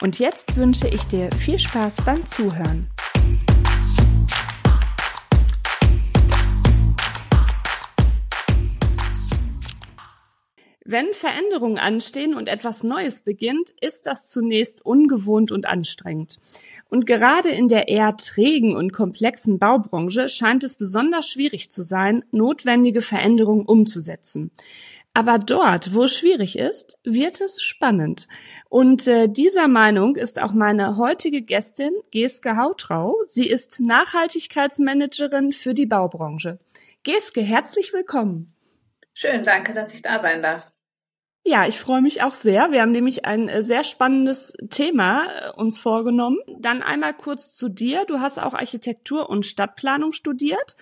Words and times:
Und 0.00 0.18
jetzt 0.18 0.56
wünsche 0.56 0.88
ich 0.88 1.02
dir 1.04 1.30
viel 1.32 1.58
Spaß 1.58 1.98
beim 2.06 2.24
Zuhören. 2.26 2.88
Wenn 10.86 11.12
Veränderungen 11.12 11.78
anstehen 11.78 12.34
und 12.34 12.48
etwas 12.48 12.82
Neues 12.82 13.20
beginnt, 13.20 13.70
ist 13.80 14.06
das 14.06 14.26
zunächst 14.26 14.84
ungewohnt 14.84 15.52
und 15.52 15.66
anstrengend. 15.66 16.40
Und 16.88 17.06
gerade 17.06 17.50
in 17.50 17.68
der 17.68 17.86
eher 17.86 18.16
trägen 18.16 18.74
und 18.74 18.92
komplexen 18.92 19.58
Baubranche 19.60 20.28
scheint 20.28 20.64
es 20.64 20.74
besonders 20.76 21.28
schwierig 21.28 21.70
zu 21.70 21.82
sein, 21.82 22.24
notwendige 22.32 23.02
Veränderungen 23.02 23.66
umzusetzen. 23.66 24.50
Aber 25.12 25.38
dort, 25.38 25.94
wo 25.94 26.04
es 26.04 26.16
schwierig 26.16 26.56
ist, 26.56 26.96
wird 27.02 27.40
es 27.40 27.60
spannend. 27.62 28.28
Und 28.68 29.08
äh, 29.08 29.28
dieser 29.28 29.66
Meinung 29.66 30.14
ist 30.14 30.40
auch 30.40 30.52
meine 30.52 30.96
heutige 30.96 31.42
Gästin 31.42 31.92
Geske 32.12 32.56
Hautrau. 32.56 33.16
Sie 33.26 33.48
ist 33.48 33.80
Nachhaltigkeitsmanagerin 33.80 35.52
für 35.52 35.74
die 35.74 35.86
Baubranche. 35.86 36.60
Geske, 37.02 37.40
herzlich 37.40 37.92
willkommen. 37.92 38.54
Schön, 39.12 39.42
danke, 39.42 39.72
dass 39.72 39.92
ich 39.92 40.02
da 40.02 40.22
sein 40.22 40.42
darf. 40.42 40.70
Ja, 41.42 41.66
ich 41.66 41.80
freue 41.80 42.02
mich 42.02 42.22
auch 42.22 42.34
sehr. 42.34 42.70
Wir 42.70 42.82
haben 42.82 42.92
nämlich 42.92 43.24
ein 43.24 43.48
äh, 43.48 43.64
sehr 43.64 43.82
spannendes 43.82 44.52
Thema 44.68 45.24
äh, 45.24 45.50
uns 45.56 45.80
vorgenommen. 45.80 46.38
Dann 46.58 46.82
einmal 46.82 47.14
kurz 47.14 47.52
zu 47.56 47.68
dir. 47.68 48.04
Du 48.06 48.20
hast 48.20 48.38
auch 48.38 48.54
Architektur 48.54 49.28
und 49.28 49.46
Stadtplanung 49.46 50.12
studiert 50.12 50.76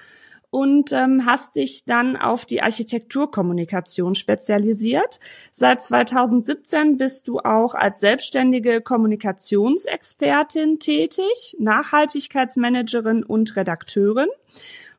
und 0.51 0.93
ähm, 0.93 1.27
hast 1.27 1.57
dich 1.57 1.85
dann 1.85 2.17
auf 2.17 2.47
die 2.47 2.63
Architekturkommunikation 2.63 4.15
spezialisiert. 4.15 5.21
Seit 5.53 5.83
2017 5.83 6.97
bist 6.97 7.29
du 7.29 7.41
auch 7.41 7.75
als 7.75 8.01
selbstständige 8.01 8.81
Kommunikationsexpertin 8.81 10.79
tätig, 10.79 11.57
Nachhaltigkeitsmanagerin 11.59 13.23
und 13.23 13.57
Redakteurin 13.57 14.29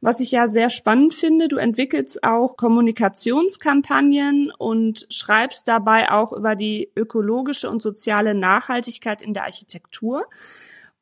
was 0.01 0.19
ich 0.19 0.31
ja 0.31 0.47
sehr 0.47 0.69
spannend 0.69 1.13
finde. 1.13 1.47
Du 1.47 1.57
entwickelst 1.57 2.23
auch 2.23 2.55
Kommunikationskampagnen 2.55 4.51
und 4.57 5.07
schreibst 5.09 5.67
dabei 5.67 6.11
auch 6.11 6.31
über 6.31 6.55
die 6.55 6.89
ökologische 6.95 7.69
und 7.69 7.81
soziale 7.81 8.33
Nachhaltigkeit 8.33 9.21
in 9.21 9.33
der 9.33 9.43
Architektur 9.43 10.25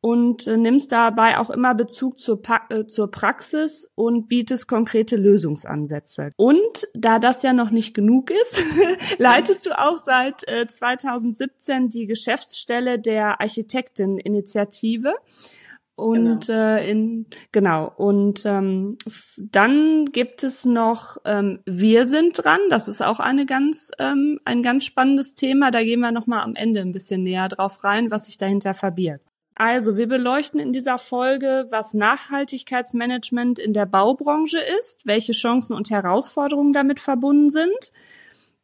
und 0.08 0.48
äh, 0.48 0.56
nimmst 0.56 0.94
dabei 0.94 1.38
auch 1.38 1.50
immer 1.50 1.76
Bezug 1.76 2.18
zur, 2.18 2.42
pa 2.42 2.62
äh, 2.70 2.86
zur 2.86 3.12
Praxis 3.12 3.92
und 3.94 4.30
bietest 4.30 4.66
konkrete 4.66 5.18
Lösungsansätze. 5.18 6.32
Und 6.38 6.88
da 6.94 7.20
das 7.20 7.42
ja 7.42 7.52
noch 7.52 7.72
nicht 7.72 7.94
genug 7.94 8.32
ist, 8.32 8.64
leitest 9.18 9.66
du 9.66 9.78
auch 9.78 9.98
seit 9.98 10.48
äh, 10.48 10.66
2017 10.66 11.90
die 11.90 12.06
Geschäftsstelle 12.06 13.00
der 13.00 13.42
Architektin-Initiative 13.42 15.14
und 15.96 16.48
genau. 16.48 16.58
Äh, 16.58 16.90
in 16.90 17.26
genau 17.52 17.92
und 17.98 18.46
ähm, 18.46 18.98
dann 19.36 20.06
gibt 20.06 20.44
es 20.44 20.64
noch 20.64 21.18
ähm, 21.26 21.60
wir 21.66 22.06
sind 22.06 22.42
dran. 22.42 22.60
Das 22.70 22.88
ist 22.88 23.02
auch 23.04 23.20
eine 23.20 23.46
ganz 23.46 23.92
ähm, 24.00 24.40
ein 24.46 24.62
ganz 24.62 24.86
spannendes 24.86 25.36
Thema. 25.36 25.70
Da 25.70 25.84
gehen 25.84 26.00
wir 26.00 26.14
noch 26.14 26.28
mal 26.28 26.44
am 26.44 26.56
Ende 26.56 26.80
ein 26.80 26.94
bisschen 26.94 27.24
näher 27.24 27.50
drauf 27.50 27.84
rein, 27.84 28.10
was 28.10 28.28
sich 28.28 28.38
dahinter 28.38 28.74
verbirgt. 28.74 29.27
Also 29.60 29.98
wir 29.98 30.08
beleuchten 30.08 30.60
in 30.60 30.72
dieser 30.72 30.98
Folge, 30.98 31.68
was 31.70 31.94
Nachhaltigkeitsmanagement 31.94 33.60
in 33.60 33.74
der 33.74 33.86
Baubranche 33.86 34.60
ist, 34.80 35.06
welche 35.06 35.34
Chancen 35.34 35.74
und 35.74 35.90
Herausforderungen 35.90 36.74
damit 36.74 37.00
verbunden 37.00 37.50
sind 37.50 37.92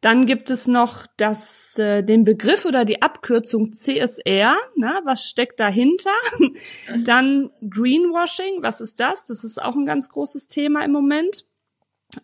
dann 0.04 0.26
gibt 0.26 0.50
es 0.50 0.68
noch 0.68 1.08
das, 1.16 1.80
äh, 1.80 2.04
den 2.04 2.26
Begriff 2.26 2.66
oder 2.66 2.84
die 2.84 3.02
Abkürzung 3.02 3.72
CSR. 3.72 4.58
Na, 4.76 5.02
was 5.06 5.26
steckt 5.26 5.62
dahinter? 5.62 6.12
Dann 7.06 7.52
Greenwashing. 7.62 8.62
Was 8.62 8.81
ist 8.81 9.00
das? 9.00 9.25
Das 9.25 9.46
ist 9.46 9.62
auch 9.62 9.75
ein 9.75 9.86
ganz 9.86 10.10
großes 10.10 10.48
Thema 10.48 10.84
im 10.84 10.92
Moment. 10.92 11.46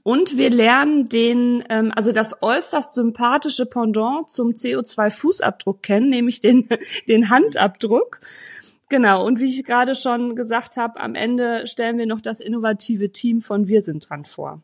Und 0.03 0.37
wir 0.37 0.49
lernen 0.49 1.07
den, 1.07 1.63
ähm, 1.69 1.93
also 1.95 2.11
das 2.11 2.43
äußerst 2.43 2.95
sympathische 2.95 3.65
Pendant 3.65 4.29
zum 4.29 4.49
CO2-Fußabdruck 4.49 5.81
kennen, 5.81 6.09
nämlich 6.09 6.41
den, 6.41 6.67
den 7.07 7.29
Handabdruck. 7.29 8.19
Genau, 8.89 9.23
und 9.25 9.39
wie 9.39 9.45
ich 9.45 9.63
gerade 9.63 9.93
schon 9.93 10.35
gesagt 10.35 10.75
habe, 10.75 10.99
am 10.99 11.13
Ende 11.13 11.67
stellen 11.67 11.99
wir 11.99 12.07
noch 12.07 12.21
das 12.21 12.39
innovative 12.39 13.11
Team 13.11 13.41
von 13.41 13.67
Wir 13.67 13.83
sind 13.83 14.09
dran 14.09 14.25
vor. 14.25 14.61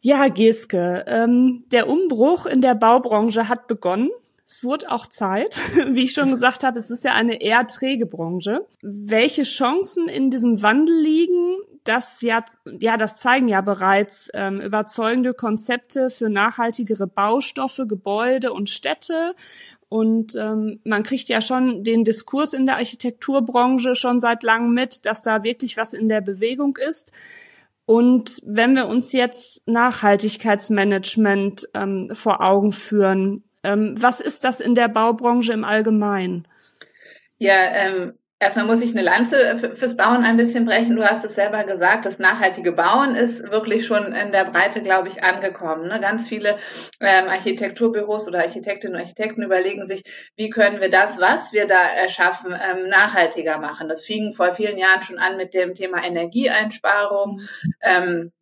Ja, 0.00 0.28
Geske, 0.28 1.04
ähm, 1.06 1.64
der 1.70 1.88
Umbruch 1.88 2.46
in 2.46 2.60
der 2.60 2.74
Baubranche 2.74 3.48
hat 3.48 3.66
begonnen. 3.68 4.10
Es 4.48 4.62
wurde 4.62 4.90
auch 4.90 5.06
Zeit. 5.06 5.60
Wie 5.88 6.04
ich 6.04 6.12
schon 6.12 6.30
gesagt 6.30 6.62
habe, 6.62 6.78
es 6.78 6.90
ist 6.90 7.04
ja 7.04 7.14
eine 7.14 7.40
eher 7.40 7.66
träge 7.66 8.06
Branche. 8.06 8.66
Welche 8.82 9.42
Chancen 9.42 10.08
in 10.08 10.30
diesem 10.30 10.62
Wandel 10.62 10.96
liegen, 11.00 11.56
das 11.82 12.20
ja, 12.20 12.44
ja, 12.78 12.96
das 12.96 13.16
zeigen 13.16 13.48
ja 13.48 13.60
bereits 13.60 14.28
ähm, 14.34 14.60
überzeugende 14.60 15.34
Konzepte 15.34 16.10
für 16.10 16.28
nachhaltigere 16.28 17.06
Baustoffe, 17.06 17.82
Gebäude 17.88 18.52
und 18.52 18.70
Städte. 18.70 19.34
Und 19.88 20.34
ähm, 20.34 20.80
man 20.84 21.04
kriegt 21.04 21.28
ja 21.28 21.40
schon 21.40 21.84
den 21.84 22.04
Diskurs 22.04 22.52
in 22.52 22.66
der 22.66 22.76
Architekturbranche 22.76 23.94
schon 23.94 24.20
seit 24.20 24.42
langem 24.42 24.74
mit, 24.74 25.06
dass 25.06 25.22
da 25.22 25.44
wirklich 25.44 25.76
was 25.76 25.94
in 25.94 26.08
der 26.08 26.20
Bewegung 26.20 26.76
ist. 26.76 27.12
Und 27.84 28.42
wenn 28.44 28.74
wir 28.74 28.88
uns 28.88 29.12
jetzt 29.12 29.66
Nachhaltigkeitsmanagement 29.68 31.68
ähm, 31.72 32.10
vor 32.12 32.40
Augen 32.40 32.72
führen, 32.72 33.44
ähm, 33.62 33.94
was 33.96 34.20
ist 34.20 34.42
das 34.42 34.58
in 34.58 34.74
der 34.74 34.88
Baubranche 34.88 35.52
im 35.52 35.62
Allgemeinen? 35.62 36.48
Ja, 37.38 37.54
ähm, 37.54 38.14
Erstmal 38.38 38.66
muss 38.66 38.82
ich 38.82 38.90
eine 38.90 39.00
Lanze 39.00 39.56
fürs 39.74 39.96
Bauen 39.96 40.22
ein 40.22 40.36
bisschen 40.36 40.66
brechen. 40.66 40.94
Du 40.94 41.04
hast 41.04 41.24
es 41.24 41.34
selber 41.34 41.64
gesagt, 41.64 42.04
das 42.04 42.18
nachhaltige 42.18 42.72
Bauen 42.72 43.14
ist 43.14 43.50
wirklich 43.50 43.86
schon 43.86 44.12
in 44.12 44.30
der 44.30 44.44
Breite, 44.44 44.82
glaube 44.82 45.08
ich, 45.08 45.24
angekommen. 45.24 45.88
Ne? 45.88 46.00
Ganz 46.00 46.28
viele 46.28 46.58
ähm, 47.00 47.28
Architekturbüros 47.28 48.28
oder 48.28 48.40
Architektinnen 48.40 48.94
und 48.94 49.00
Architekten 49.00 49.42
überlegen 49.42 49.86
sich, 49.86 50.02
wie 50.36 50.50
können 50.50 50.82
wir 50.82 50.90
das, 50.90 51.18
was 51.18 51.54
wir 51.54 51.66
da 51.66 51.82
erschaffen, 51.82 52.52
ähm, 52.52 52.90
nachhaltiger 52.90 53.58
machen. 53.58 53.88
Das 53.88 54.04
fing 54.04 54.32
vor 54.32 54.52
vielen 54.52 54.76
Jahren 54.76 55.00
schon 55.00 55.18
an 55.18 55.38
mit 55.38 55.54
dem 55.54 55.74
Thema 55.74 56.04
Energieeinsparung. 56.04 57.40
Ähm, 57.82 58.32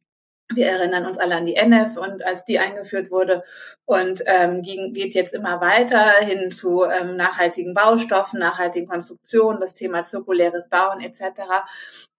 wir 0.52 0.66
erinnern 0.66 1.06
uns 1.06 1.18
alle 1.18 1.36
an 1.36 1.46
die 1.46 1.56
NF 1.56 1.96
und 1.96 2.24
als 2.24 2.44
die 2.44 2.58
eingeführt 2.58 3.10
wurde 3.10 3.44
und 3.86 4.22
ähm, 4.26 4.62
ging, 4.62 4.92
geht 4.92 5.14
jetzt 5.14 5.32
immer 5.32 5.60
weiter 5.60 6.12
hin 6.20 6.50
zu 6.50 6.84
ähm, 6.84 7.16
nachhaltigen 7.16 7.74
Baustoffen, 7.74 8.40
nachhaltigen 8.40 8.86
Konstruktionen, 8.86 9.60
das 9.60 9.74
Thema 9.74 10.04
zirkuläres 10.04 10.68
Bauen 10.68 11.00
etc. 11.00 11.42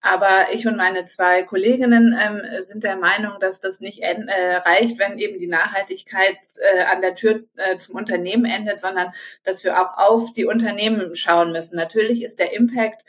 Aber 0.02 0.53
ich 0.53 0.68
und 0.68 0.75
meine 0.78 1.06
zwei 1.06 1.44
Kolleginnen 1.44 2.18
ähm, 2.19 2.41
sind 2.62 2.84
der 2.84 2.97
Meinung, 2.97 3.40
dass 3.40 3.59
das 3.59 3.80
nicht 3.80 4.02
äh, 4.02 4.56
reicht, 4.58 5.00
wenn 5.00 5.18
eben 5.18 5.40
die 5.40 5.47
Nachhaltigkeit 5.47 6.38
äh, 6.58 6.84
an 6.84 7.02
der 7.02 7.16
Tür 7.16 7.44
äh, 7.55 7.78
zum 7.78 7.96
Unternehmen 7.96 8.46
endet, 8.46 8.82
sondern 8.82 9.14
dass 9.44 9.64
wir 9.64 9.79
auch 9.79 9.97
auf 9.97 10.34
die 10.34 10.46
Unternehmen 10.46 11.16
schauen 11.16 11.52
müssen. 11.52 11.76
Natürlich 11.76 12.23
ist 12.23 12.40
der 12.40 12.53
Impact 12.53 13.03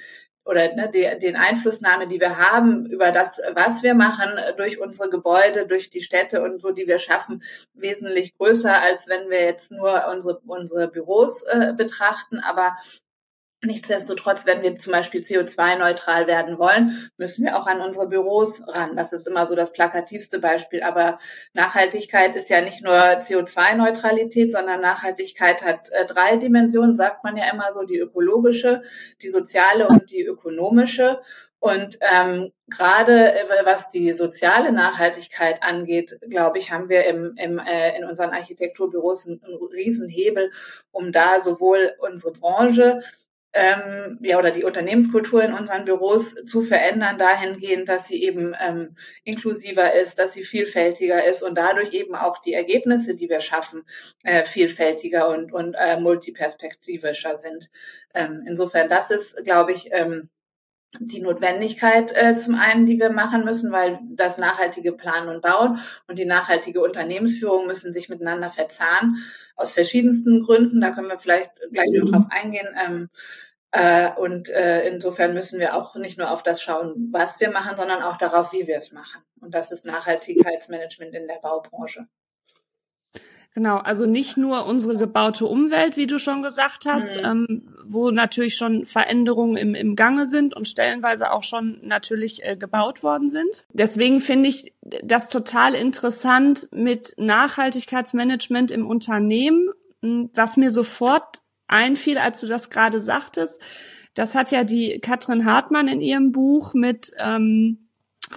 oder 0.46 0.74
ne, 0.74 0.88
die, 0.88 1.18
den 1.18 1.36
Einflussnahme, 1.36 2.06
die 2.06 2.20
wir 2.20 2.38
haben 2.38 2.86
über 2.86 3.10
das, 3.10 3.38
was 3.52 3.82
wir 3.82 3.94
machen, 3.94 4.30
durch 4.56 4.80
unsere 4.80 5.10
Gebäude, 5.10 5.66
durch 5.66 5.90
die 5.90 6.02
Städte 6.02 6.42
und 6.42 6.62
so, 6.62 6.70
die 6.70 6.86
wir 6.86 7.00
schaffen, 7.00 7.42
wesentlich 7.74 8.32
größer, 8.34 8.80
als 8.80 9.08
wenn 9.08 9.28
wir 9.28 9.42
jetzt 9.42 9.72
nur 9.72 10.06
unsere, 10.08 10.38
unsere 10.46 10.88
Büros 10.88 11.42
äh, 11.42 11.72
betrachten. 11.76 12.38
Aber 12.38 12.76
Nichtsdestotrotz, 13.62 14.44
wenn 14.44 14.62
wir 14.62 14.76
zum 14.76 14.92
Beispiel 14.92 15.22
CO2-neutral 15.22 16.26
werden 16.26 16.58
wollen, 16.58 17.10
müssen 17.16 17.44
wir 17.44 17.56
auch 17.56 17.66
an 17.66 17.80
unsere 17.80 18.06
Büros 18.06 18.62
ran. 18.68 18.96
Das 18.96 19.14
ist 19.14 19.26
immer 19.26 19.46
so 19.46 19.56
das 19.56 19.72
plakativste 19.72 20.40
Beispiel. 20.40 20.82
Aber 20.82 21.18
Nachhaltigkeit 21.54 22.36
ist 22.36 22.50
ja 22.50 22.60
nicht 22.60 22.84
nur 22.84 22.94
CO2-Neutralität, 22.94 24.52
sondern 24.52 24.82
Nachhaltigkeit 24.82 25.62
hat 25.62 25.88
äh, 25.90 26.04
drei 26.04 26.36
Dimensionen, 26.36 26.94
sagt 26.94 27.24
man 27.24 27.38
ja 27.38 27.50
immer 27.50 27.72
so, 27.72 27.84
die 27.84 27.98
ökologische, 27.98 28.82
die 29.22 29.30
soziale 29.30 29.88
und 29.88 30.10
die 30.10 30.22
ökonomische. 30.22 31.22
Und 31.58 31.98
ähm, 32.02 32.52
gerade 32.68 33.32
äh, 33.32 33.64
was 33.64 33.88
die 33.88 34.12
soziale 34.12 34.70
Nachhaltigkeit 34.70 35.62
angeht, 35.62 36.18
glaube 36.28 36.58
ich, 36.58 36.70
haben 36.70 36.90
wir 36.90 37.06
im, 37.06 37.34
im, 37.38 37.58
äh, 37.58 37.96
in 37.96 38.04
unseren 38.04 38.30
Architekturbüros 38.30 39.26
einen, 39.26 39.42
einen 39.42 39.56
Riesenhebel, 39.56 40.50
um 40.92 41.10
da 41.10 41.40
sowohl 41.40 41.94
unsere 41.98 42.32
Branche 42.32 43.00
ähm, 43.56 44.18
ja, 44.20 44.38
oder 44.38 44.50
die 44.50 44.64
Unternehmenskultur 44.64 45.42
in 45.42 45.54
unseren 45.54 45.86
Büros 45.86 46.34
zu 46.44 46.62
verändern, 46.62 47.16
dahingehend, 47.16 47.88
dass 47.88 48.06
sie 48.06 48.22
eben 48.22 48.54
ähm, 48.60 48.96
inklusiver 49.24 49.94
ist, 49.94 50.18
dass 50.18 50.34
sie 50.34 50.44
vielfältiger 50.44 51.24
ist 51.24 51.42
und 51.42 51.56
dadurch 51.56 51.94
eben 51.94 52.14
auch 52.14 52.38
die 52.38 52.52
Ergebnisse, 52.52 53.16
die 53.16 53.30
wir 53.30 53.40
schaffen, 53.40 53.84
äh, 54.24 54.44
vielfältiger 54.44 55.28
und, 55.30 55.52
und 55.52 55.74
äh, 55.74 55.98
multiperspektivischer 55.98 57.38
sind. 57.38 57.70
Ähm, 58.14 58.44
insofern, 58.46 58.90
das 58.90 59.10
ist, 59.10 59.42
glaube 59.44 59.72
ich, 59.72 59.88
ähm, 59.90 60.28
die 61.00 61.20
Notwendigkeit 61.20 62.12
äh, 62.14 62.36
zum 62.36 62.54
einen, 62.54 62.86
die 62.86 62.98
wir 62.98 63.10
machen 63.10 63.44
müssen, 63.44 63.72
weil 63.72 63.98
das 64.10 64.38
nachhaltige 64.38 64.92
Planen 64.92 65.28
und 65.28 65.42
Bauen 65.42 65.78
und 66.08 66.18
die 66.18 66.24
nachhaltige 66.24 66.80
Unternehmensführung 66.80 67.66
müssen 67.66 67.92
sich 67.92 68.08
miteinander 68.08 68.50
verzahnen, 68.50 69.16
aus 69.56 69.72
verschiedensten 69.72 70.42
Gründen. 70.42 70.80
Da 70.80 70.90
können 70.90 71.08
wir 71.08 71.18
vielleicht 71.18 71.50
gleich 71.72 71.90
noch 71.90 72.10
drauf 72.10 72.24
eingehen. 72.30 72.68
Ähm, 72.86 73.08
äh, 73.72 74.12
und 74.12 74.48
äh, 74.48 74.88
insofern 74.88 75.34
müssen 75.34 75.60
wir 75.60 75.74
auch 75.74 75.96
nicht 75.96 76.18
nur 76.18 76.30
auf 76.30 76.42
das 76.42 76.62
schauen, 76.62 77.08
was 77.12 77.40
wir 77.40 77.50
machen, 77.50 77.76
sondern 77.76 78.02
auch 78.02 78.16
darauf, 78.16 78.52
wie 78.52 78.66
wir 78.66 78.76
es 78.76 78.92
machen. 78.92 79.22
Und 79.40 79.54
das 79.54 79.70
ist 79.70 79.84
Nachhaltigkeitsmanagement 79.84 81.14
in 81.14 81.26
der 81.26 81.38
Baubranche. 81.42 82.06
Genau, 83.56 83.78
also 83.78 84.04
nicht 84.04 84.36
nur 84.36 84.66
unsere 84.66 84.98
gebaute 84.98 85.46
Umwelt, 85.46 85.96
wie 85.96 86.06
du 86.06 86.18
schon 86.18 86.42
gesagt 86.42 86.84
hast, 86.84 87.16
mhm. 87.16 87.24
ähm, 87.24 87.74
wo 87.86 88.10
natürlich 88.10 88.54
schon 88.54 88.84
Veränderungen 88.84 89.56
im, 89.56 89.74
im 89.74 89.96
Gange 89.96 90.26
sind 90.26 90.54
und 90.54 90.68
stellenweise 90.68 91.32
auch 91.32 91.42
schon 91.42 91.78
natürlich 91.82 92.44
äh, 92.44 92.56
gebaut 92.56 93.02
worden 93.02 93.30
sind. 93.30 93.64
Deswegen 93.72 94.20
finde 94.20 94.50
ich 94.50 94.74
das 95.02 95.30
total 95.30 95.74
interessant 95.74 96.68
mit 96.70 97.14
Nachhaltigkeitsmanagement 97.16 98.70
im 98.70 98.86
Unternehmen, 98.86 99.70
hm, 100.02 100.28
was 100.34 100.58
mir 100.58 100.70
sofort 100.70 101.40
einfiel, 101.68 102.18
als 102.18 102.40
du 102.40 102.46
das 102.46 102.70
gerade 102.70 103.00
sagtest. 103.00 103.60
Das 104.14 104.34
hat 104.34 104.50
ja 104.50 104.64
die 104.64 104.98
Katrin 105.00 105.44
Hartmann 105.44 105.88
in 105.88 106.00
ihrem 106.00 106.32
Buch 106.32 106.72
mit 106.74 107.12
ähm, 107.18 107.88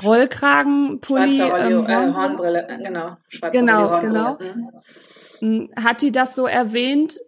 Rollkragenpulli. 0.03 1.41
ähm, 1.41 1.85
äh, 1.85 2.13
Hornbrille, 2.13 2.67
genau. 2.83 3.17
Schwarze 3.29 3.57
genau, 3.57 3.99
genau. 3.99 4.37
Mhm. 4.39 4.69
Hm, 5.39 5.69
hat 5.75 6.01
die 6.01 6.11
das 6.11 6.35
so 6.35 6.47
erwähnt, 6.47 7.19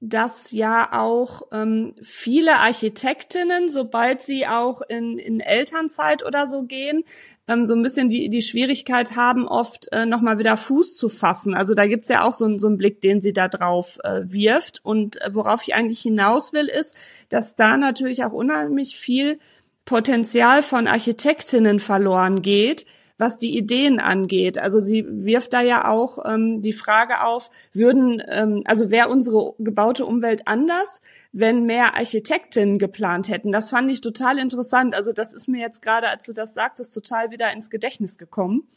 dass 0.00 0.52
ja 0.52 0.92
auch 0.92 1.42
ähm, 1.50 1.94
viele 2.02 2.58
Architektinnen, 2.58 3.68
sobald 3.68 4.22
sie 4.22 4.46
auch 4.46 4.80
in, 4.82 5.18
in 5.18 5.40
Elternzeit 5.40 6.24
oder 6.24 6.46
so 6.46 6.62
gehen, 6.62 7.04
ähm, 7.48 7.66
so 7.66 7.74
ein 7.74 7.82
bisschen 7.82 8.08
die, 8.08 8.28
die 8.28 8.42
Schwierigkeit 8.42 9.16
haben, 9.16 9.48
oft 9.48 9.90
äh, 9.90 10.06
nochmal 10.06 10.38
wieder 10.38 10.56
Fuß 10.56 10.94
zu 10.94 11.08
fassen. 11.08 11.54
Also 11.54 11.74
da 11.74 11.86
gibt's 11.86 12.08
ja 12.08 12.22
auch 12.22 12.32
so, 12.32 12.58
so 12.58 12.68
einen 12.68 12.78
Blick, 12.78 13.00
den 13.00 13.20
sie 13.20 13.32
da 13.32 13.48
drauf 13.48 13.98
äh, 14.04 14.20
wirft. 14.24 14.80
Und 14.84 15.20
äh, 15.22 15.34
worauf 15.34 15.62
ich 15.62 15.74
eigentlich 15.74 16.00
hinaus 16.00 16.52
will, 16.52 16.66
ist, 16.66 16.94
dass 17.30 17.56
da 17.56 17.76
natürlich 17.76 18.24
auch 18.24 18.32
unheimlich 18.32 18.96
viel 18.96 19.38
Potenzial 19.86 20.62
von 20.62 20.86
Architektinnen 20.86 21.80
verloren 21.80 22.42
geht, 22.42 22.84
was 23.18 23.36
die 23.36 23.56
Ideen 23.56 24.00
angeht. 24.00 24.58
Also 24.58 24.80
sie 24.80 25.04
wirft 25.06 25.52
da 25.52 25.60
ja 25.60 25.88
auch 25.88 26.24
ähm, 26.24 26.62
die 26.62 26.72
Frage 26.72 27.24
auf, 27.24 27.50
würden, 27.72 28.22
ähm, 28.28 28.62
also 28.64 28.90
wäre 28.90 29.08
unsere 29.08 29.54
gebaute 29.58 30.06
Umwelt 30.06 30.46
anders, 30.46 31.02
wenn 31.32 31.64
mehr 31.64 31.94
Architektinnen 31.96 32.78
geplant 32.78 33.28
hätten. 33.28 33.52
Das 33.52 33.70
fand 33.70 33.90
ich 33.90 34.00
total 34.00 34.38
interessant. 34.38 34.94
Also 34.94 35.12
das 35.12 35.34
ist 35.34 35.48
mir 35.48 35.60
jetzt 35.60 35.82
gerade, 35.82 36.08
als 36.08 36.24
du 36.24 36.32
das 36.32 36.54
sagtest, 36.54 36.94
total 36.94 37.30
wieder 37.30 37.52
ins 37.52 37.70
Gedächtnis 37.70 38.16
gekommen. 38.16 38.68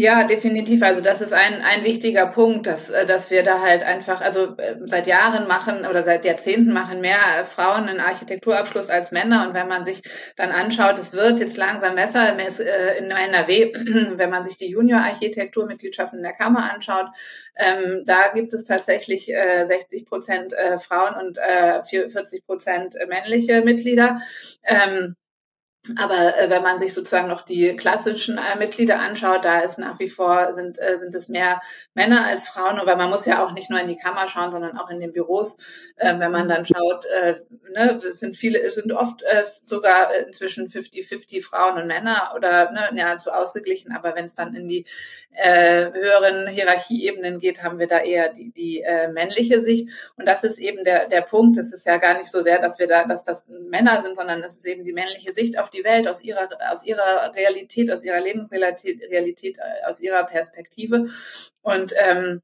Ja, 0.00 0.22
definitiv. 0.22 0.80
Also 0.84 1.00
das 1.00 1.20
ist 1.20 1.32
ein, 1.32 1.60
ein 1.60 1.82
wichtiger 1.82 2.26
Punkt, 2.26 2.68
dass, 2.68 2.88
äh, 2.88 3.04
dass 3.04 3.32
wir 3.32 3.42
da 3.42 3.60
halt 3.60 3.82
einfach, 3.82 4.20
also 4.20 4.56
äh, 4.56 4.76
seit 4.86 5.08
Jahren 5.08 5.48
machen 5.48 5.84
oder 5.84 6.04
seit 6.04 6.24
Jahrzehnten 6.24 6.72
machen 6.72 7.00
mehr 7.00 7.44
Frauen 7.44 7.88
einen 7.88 7.98
Architekturabschluss 7.98 8.90
als 8.90 9.10
Männer. 9.10 9.44
Und 9.48 9.54
wenn 9.54 9.66
man 9.66 9.84
sich 9.84 10.02
dann 10.36 10.52
anschaut, 10.52 11.00
es 11.00 11.14
wird 11.14 11.40
jetzt 11.40 11.56
langsam 11.56 11.96
besser 11.96 12.38
äh, 12.38 12.96
in 12.98 13.10
NRW, 13.10 13.72
wenn 14.16 14.30
man 14.30 14.44
sich 14.44 14.56
die 14.56 14.70
Junior-Architekturmitgliedschaften 14.70 16.20
in 16.20 16.22
der 16.22 16.34
Kammer 16.34 16.72
anschaut, 16.72 17.06
ähm, 17.56 18.04
da 18.06 18.28
gibt 18.28 18.52
es 18.52 18.62
tatsächlich 18.62 19.28
äh, 19.34 19.66
60 19.66 20.06
Prozent 20.06 20.52
äh, 20.52 20.78
Frauen 20.78 21.14
und 21.16 21.38
äh, 21.38 21.82
40 21.82 22.46
Prozent 22.46 22.94
männliche 23.08 23.62
Mitglieder. 23.62 24.20
Ähm, 24.62 25.16
aber 25.96 26.38
äh, 26.38 26.50
wenn 26.50 26.62
man 26.62 26.78
sich 26.78 26.94
sozusagen 26.94 27.28
noch 27.28 27.42
die 27.42 27.76
klassischen 27.76 28.38
äh, 28.38 28.56
Mitglieder 28.58 28.98
anschaut, 28.98 29.44
da 29.44 29.60
ist 29.60 29.78
nach 29.78 29.98
wie 29.98 30.08
vor 30.08 30.52
sind 30.52 30.78
äh, 30.78 30.98
sind 30.98 31.14
es 31.14 31.28
mehr 31.28 31.60
Männer 31.94 32.26
als 32.26 32.46
Frauen, 32.46 32.78
aber 32.78 32.96
man 32.96 33.10
muss 33.10 33.26
ja 33.26 33.44
auch 33.44 33.52
nicht 33.52 33.70
nur 33.70 33.80
in 33.80 33.88
die 33.88 33.96
Kammer 33.96 34.28
schauen, 34.28 34.52
sondern 34.52 34.76
auch 34.78 34.90
in 34.90 35.00
den 35.00 35.12
Büros. 35.12 35.56
Äh, 35.96 36.18
wenn 36.18 36.32
man 36.32 36.48
dann 36.48 36.64
schaut, 36.64 37.04
äh, 37.06 37.36
ne, 37.72 37.98
es 38.06 38.18
sind 38.18 38.36
viele, 38.36 38.60
es 38.60 38.74
sind 38.74 38.92
oft 38.92 39.22
äh, 39.22 39.44
sogar 39.64 40.14
inzwischen 40.14 40.66
50-50 40.66 41.44
Frauen 41.44 41.80
und 41.80 41.86
Männer 41.86 42.32
oder 42.36 42.70
ne, 42.70 42.90
ja 42.94 43.18
so 43.18 43.30
ausgeglichen. 43.30 43.92
Aber 43.92 44.14
wenn 44.14 44.26
es 44.26 44.34
dann 44.34 44.54
in 44.54 44.68
die 44.68 44.84
äh, 45.32 45.92
höheren 45.92 46.48
Hierarchieebenen 46.48 47.40
geht, 47.40 47.62
haben 47.62 47.78
wir 47.78 47.86
da 47.86 48.00
eher 48.00 48.32
die, 48.32 48.50
die 48.50 48.82
äh, 48.82 49.08
männliche 49.08 49.62
Sicht. 49.62 49.88
Und 50.16 50.26
das 50.26 50.44
ist 50.44 50.58
eben 50.58 50.84
der 50.84 51.08
der 51.08 51.22
Punkt. 51.22 51.56
Es 51.58 51.72
ist 51.72 51.86
ja 51.86 51.96
gar 51.96 52.18
nicht 52.18 52.30
so 52.30 52.42
sehr, 52.42 52.60
dass 52.60 52.78
wir 52.78 52.86
da, 52.86 53.04
dass 53.04 53.24
das 53.24 53.46
Männer 53.48 54.02
sind, 54.02 54.16
sondern 54.16 54.42
es 54.42 54.54
ist 54.54 54.66
eben 54.66 54.84
die 54.84 54.92
männliche 54.92 55.32
Sicht 55.32 55.58
auf 55.58 55.70
die 55.70 55.77
die 55.78 55.84
Welt 55.84 56.08
aus 56.08 56.22
ihrer, 56.22 56.48
aus 56.70 56.84
ihrer 56.84 57.34
Realität, 57.34 57.90
aus 57.90 58.02
ihrer 58.02 58.20
Lebensrealität, 58.20 59.00
Realität, 59.10 59.58
äh, 59.58 59.86
aus 59.86 60.00
ihrer 60.00 60.24
Perspektive. 60.24 61.06
Und 61.62 61.94
ähm, 61.98 62.42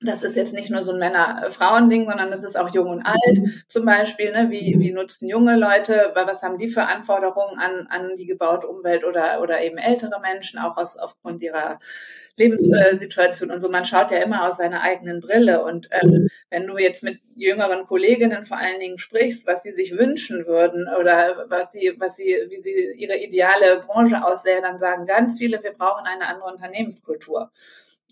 das 0.00 0.22
ist 0.22 0.36
jetzt 0.36 0.52
nicht 0.52 0.70
nur 0.70 0.82
so 0.84 0.92
ein 0.92 0.98
Männer-Frauen-Ding, 1.00 2.06
sondern 2.08 2.30
das 2.30 2.44
ist 2.44 2.56
auch 2.56 2.72
jung 2.72 2.88
und 2.88 3.02
alt 3.02 3.64
zum 3.68 3.84
Beispiel. 3.84 4.30
Ne? 4.30 4.48
Wie, 4.50 4.76
wie 4.78 4.92
nutzen 4.92 5.28
junge 5.28 5.56
Leute, 5.56 6.12
was 6.14 6.42
haben 6.42 6.58
die 6.58 6.68
für 6.68 6.84
Anforderungen 6.84 7.58
an, 7.58 7.88
an 7.88 8.14
die 8.16 8.26
gebaute 8.26 8.68
Umwelt 8.68 9.04
oder, 9.04 9.42
oder 9.42 9.60
eben 9.60 9.76
ältere 9.76 10.20
Menschen, 10.20 10.60
auch 10.60 10.76
aus, 10.76 10.96
aufgrund 10.96 11.42
ihrer 11.42 11.80
Lebenssituation 12.36 13.50
und 13.50 13.60
so. 13.60 13.68
Man 13.68 13.84
schaut 13.84 14.12
ja 14.12 14.18
immer 14.18 14.48
aus 14.48 14.58
seiner 14.58 14.82
eigenen 14.82 15.18
Brille. 15.18 15.64
Und 15.64 15.88
ähm, 15.90 16.28
wenn 16.48 16.68
du 16.68 16.78
jetzt 16.78 17.02
mit 17.02 17.18
jüngeren 17.34 17.84
Kolleginnen 17.84 18.44
vor 18.44 18.58
allen 18.58 18.78
Dingen 18.78 18.98
sprichst, 18.98 19.48
was 19.48 19.64
sie 19.64 19.72
sich 19.72 19.98
wünschen 19.98 20.46
würden 20.46 20.86
oder 21.00 21.46
was 21.48 21.72
sie, 21.72 21.96
was 21.98 22.14
sie, 22.14 22.36
wie 22.48 22.62
sie 22.62 22.92
ihre 22.96 23.16
ideale 23.16 23.80
Branche 23.80 24.24
aussähe, 24.24 24.62
dann 24.62 24.78
sagen 24.78 25.06
ganz 25.06 25.38
viele, 25.38 25.60
wir 25.60 25.72
brauchen 25.72 26.06
eine 26.06 26.28
andere 26.28 26.48
Unternehmenskultur 26.52 27.50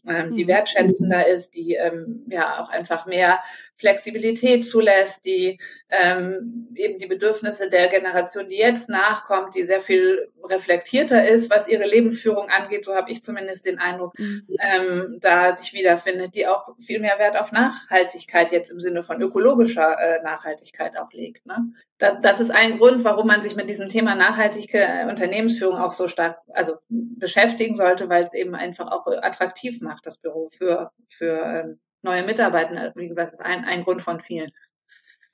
ähm, 0.08 0.34
die 0.34 0.44
mhm. 0.44 0.48
wertschätzender 0.48 1.26
ist, 1.26 1.54
die 1.54 1.74
ähm, 1.74 2.24
ja 2.28 2.60
auch 2.60 2.70
einfach 2.70 3.06
mehr 3.06 3.40
Flexibilität 3.76 4.64
zulässt, 4.64 5.24
die 5.24 5.58
ähm, 5.90 6.68
eben 6.74 6.98
die 6.98 7.06
Bedürfnisse 7.06 7.68
der 7.68 7.88
Generation, 7.88 8.48
die 8.48 8.56
jetzt 8.56 8.88
nachkommt, 8.88 9.54
die 9.54 9.64
sehr 9.64 9.80
viel 9.80 10.32
reflektierter 10.42 11.26
ist, 11.26 11.50
was 11.50 11.68
ihre 11.68 11.86
Lebensführung 11.86 12.48
angeht, 12.48 12.84
so 12.84 12.94
habe 12.94 13.10
ich 13.10 13.22
zumindest 13.22 13.66
den 13.66 13.78
Eindruck, 13.78 14.18
mhm. 14.18 14.46
ähm, 14.60 15.18
da 15.20 15.54
sich 15.54 15.72
wiederfindet, 15.72 16.34
die 16.34 16.46
auch 16.46 16.74
viel 16.80 17.00
mehr 17.00 17.18
Wert 17.18 17.38
auf 17.38 17.52
Nachhaltigkeit 17.52 18.50
jetzt 18.50 18.70
im 18.70 18.80
Sinne 18.80 19.02
von 19.02 19.20
ökologischer 19.20 19.98
äh, 19.98 20.22
Nachhaltigkeit 20.22 20.96
auch 20.96 21.12
legt. 21.12 21.44
Ne? 21.46 21.72
Das, 21.98 22.16
das 22.22 22.40
ist 22.40 22.50
ein 22.50 22.78
Grund, 22.78 23.04
warum 23.04 23.26
man 23.26 23.42
sich 23.42 23.56
mit 23.56 23.68
diesem 23.68 23.88
Thema 23.88 24.14
nachhaltige 24.14 24.78
äh, 24.78 25.06
Unternehmensführung 25.08 25.76
auch 25.76 25.92
so 25.92 26.08
stark 26.08 26.38
also 26.48 26.76
beschäftigen 26.88 27.74
sollte, 27.74 28.08
weil 28.08 28.24
es 28.24 28.34
eben 28.34 28.54
einfach 28.54 28.90
auch 28.90 29.06
attraktiv 29.06 29.80
macht, 29.80 30.06
das 30.06 30.18
Büro 30.18 30.50
für, 30.56 30.90
für 31.08 31.42
ähm, 31.42 31.80
neue 32.06 32.24
Mitarbeiter. 32.24 32.92
Wie 32.94 33.08
gesagt, 33.08 33.34
ist 33.34 33.40
ein, 33.40 33.64
ein 33.64 33.84
Grund 33.84 34.00
von 34.00 34.20
vielen. 34.20 34.50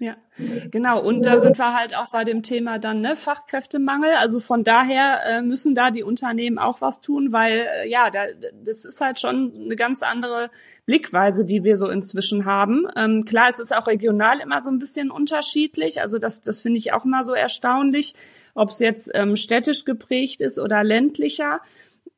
Ja, 0.02 0.16
genau. 0.72 1.00
Und 1.00 1.26
da 1.26 1.38
sind 1.38 1.58
wir 1.58 1.74
halt 1.74 1.94
auch 1.94 2.10
bei 2.10 2.24
dem 2.24 2.42
Thema 2.42 2.80
dann 2.80 3.02
ne, 3.02 3.14
Fachkräftemangel. 3.14 4.14
Also 4.18 4.40
von 4.40 4.64
daher 4.64 5.20
äh, 5.24 5.42
müssen 5.42 5.76
da 5.76 5.92
die 5.92 6.02
Unternehmen 6.02 6.58
auch 6.58 6.80
was 6.80 7.00
tun, 7.00 7.30
weil 7.30 7.68
äh, 7.72 7.88
ja, 7.88 8.10
da, 8.10 8.24
das 8.64 8.84
ist 8.84 9.00
halt 9.00 9.20
schon 9.20 9.52
eine 9.54 9.76
ganz 9.76 10.02
andere 10.02 10.50
Blickweise, 10.86 11.44
die 11.44 11.62
wir 11.62 11.76
so 11.76 11.88
inzwischen 11.88 12.46
haben. 12.46 12.88
Ähm, 12.96 13.24
klar, 13.24 13.48
es 13.48 13.60
ist 13.60 13.72
auch 13.72 13.86
regional 13.86 14.40
immer 14.40 14.64
so 14.64 14.70
ein 14.72 14.80
bisschen 14.80 15.08
unterschiedlich. 15.08 16.00
Also 16.00 16.18
das, 16.18 16.40
das 16.40 16.62
finde 16.62 16.78
ich 16.78 16.92
auch 16.92 17.04
immer 17.04 17.22
so 17.22 17.34
erstaunlich, 17.34 18.14
ob 18.54 18.70
es 18.70 18.80
jetzt 18.80 19.08
ähm, 19.14 19.36
städtisch 19.36 19.84
geprägt 19.84 20.40
ist 20.40 20.58
oder 20.58 20.82
ländlicher. 20.82 21.60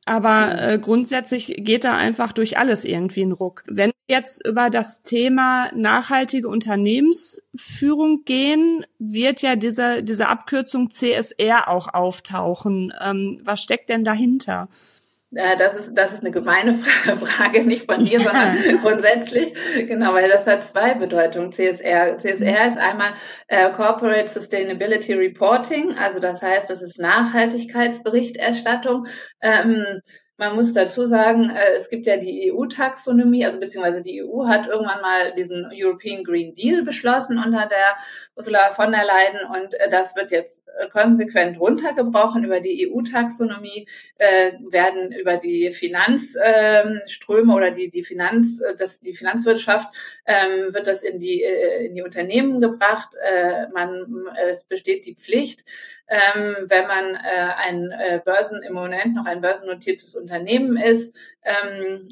Aber 0.05 0.45
mhm. 0.47 0.59
äh, 0.59 0.79
grundsätzlich 0.79 1.55
geht 1.57 1.83
da 1.83 1.97
einfach 1.97 2.31
durch 2.31 2.57
alles 2.57 2.85
irgendwie 2.85 3.23
ein 3.23 3.31
Ruck. 3.31 3.63
Wenn 3.67 3.91
wir 4.05 4.17
jetzt 4.17 4.45
über 4.45 4.69
das 4.69 5.01
Thema 5.01 5.71
nachhaltige 5.75 6.47
Unternehmensführung 6.47 8.23
gehen, 8.23 8.85
wird 8.99 9.41
ja 9.41 9.55
diese, 9.55 10.03
diese 10.03 10.27
Abkürzung 10.27 10.91
CSR 10.91 11.67
auch 11.67 11.91
auftauchen. 11.91 12.93
Ähm, 13.01 13.41
was 13.43 13.61
steckt 13.61 13.89
denn 13.89 14.03
dahinter? 14.03 14.69
Ja, 15.37 15.57
das 15.57 15.75
ist, 15.75 15.93
das 15.95 16.13
ist 16.13 16.21
eine 16.21 16.31
gemeine 16.31 16.73
Frage, 16.73 17.65
nicht 17.65 17.91
von 17.91 18.01
mir, 18.01 18.21
sondern 18.21 18.55
grundsätzlich. 18.81 19.53
Genau, 19.75 20.13
weil 20.13 20.29
das 20.29 20.47
hat 20.47 20.63
zwei 20.63 20.93
Bedeutungen. 20.93 21.51
CSR. 21.51 22.17
CSR 22.17 22.69
ist 22.69 22.77
einmal 22.77 23.15
äh, 23.47 23.69
Corporate 23.71 24.29
Sustainability 24.29 25.13
Reporting, 25.13 25.97
also 25.97 26.19
das 26.19 26.41
heißt, 26.41 26.69
das 26.69 26.81
ist 26.81 26.99
Nachhaltigkeitsberichterstattung. 26.99 29.07
Ähm, 29.41 29.99
man 30.37 30.55
muss 30.55 30.73
dazu 30.73 31.07
sagen, 31.07 31.49
äh, 31.49 31.73
es 31.77 31.89
gibt 31.89 32.05
ja 32.05 32.17
die 32.17 32.51
EU-Taxonomie, 32.51 33.45
also 33.45 33.59
beziehungsweise 33.59 34.03
die 34.03 34.21
EU 34.23 34.47
hat 34.47 34.67
irgendwann 34.67 35.01
mal 35.01 35.33
diesen 35.35 35.69
European 35.71 36.23
Green 36.23 36.53
Deal 36.55 36.83
beschlossen 36.83 37.37
unter 37.37 37.67
der 37.67 37.95
Ursula 38.35 38.71
von 38.71 38.91
der 38.91 39.05
Leyen 39.05 39.47
und 39.55 39.73
äh, 39.75 39.89
das 39.89 40.15
wird 40.15 40.31
jetzt 40.31 40.67
äh, 40.77 40.89
konsequent 40.89 41.57
runtergebrochen 41.59 42.43
über 42.43 42.59
die 42.59 42.89
EU-Taxonomie, 42.89 43.87
werden 44.17 45.11
über 45.11 45.37
die 45.37 45.71
Finanzströme 45.71 47.53
oder 47.53 47.71
die, 47.71 47.89
die 47.89 48.03
Finanz, 48.03 48.61
das, 48.77 49.01
die 49.01 49.13
Finanzwirtschaft 49.13 49.93
ähm, 50.25 50.73
wird 50.73 50.87
das 50.87 51.03
in 51.03 51.19
die, 51.19 51.43
in 51.43 51.95
die 51.95 52.01
Unternehmen 52.01 52.61
gebracht. 52.61 53.09
Man, 53.73 54.27
es 54.49 54.65
besteht 54.65 55.05
die 55.05 55.15
Pflicht, 55.15 55.65
ähm, 56.07 56.65
wenn 56.67 56.87
man 56.87 57.15
ein 57.15 58.21
Börsen, 58.23 58.61
im 58.63 58.73
Moment 58.73 59.15
noch 59.15 59.25
ein 59.25 59.41
börsennotiertes 59.41 60.15
Unternehmen 60.15 60.77
ist, 60.77 61.15
ähm, 61.43 62.07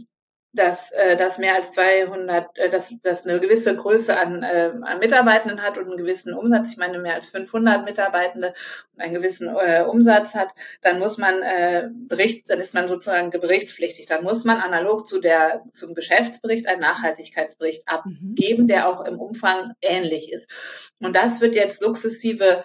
dass 0.54 0.92
äh, 0.92 1.18
das 1.18 1.40
mehr 1.40 1.56
als 1.56 1.72
200, 1.72 2.58
äh, 2.58 2.70
dass 2.70 2.94
das 3.02 3.26
eine 3.26 3.40
gewisse 3.40 3.76
Größe 3.76 4.18
an, 4.18 4.44
äh, 4.44 4.72
an 4.84 5.00
Mitarbeitenden 5.00 5.64
hat 5.64 5.80
und 5.80 5.86
einen 5.86 5.98
gewissen 5.98 6.34
Umsatz, 6.34 6.70
ich 6.70 6.78
meine 6.78 7.00
mehr 7.00 7.16
als 7.16 7.30
500 7.30 7.84
Mitarbeitende 7.84 8.54
und 8.94 9.02
einen 9.02 9.16
gewissen 9.16 9.48
äh, 9.50 9.84
Umsatz 9.84 10.36
hat, 10.36 10.50
dann 10.82 11.00
muss 11.00 11.18
man 11.18 11.42
äh, 11.42 11.90
Bericht, 11.92 12.52
dann 12.52 12.60
ist 12.60 12.76
man 12.76 12.88
sozusagen 12.88 13.32
berichtspflichtig. 13.32 14.06
Dann 14.06 14.24
muss 14.24 14.46
man 14.46 14.58
analog 14.58 15.08
zu 15.08 15.20
der 15.20 15.64
zum 15.74 15.96
Geschäftsbericht 15.96 16.68
einen 16.68 16.82
Nachhaltigkeitsbericht 16.82 17.88
abgeben, 17.88 18.64
mhm. 18.64 18.68
der 18.68 18.88
auch 18.88 19.04
im 19.06 19.20
Umfang 19.20 19.74
ähnlich 19.82 20.32
ist. 20.32 20.52
Und 21.00 21.16
das 21.16 21.42
wird 21.42 21.56
jetzt 21.56 21.80
sukzessive 21.80 22.64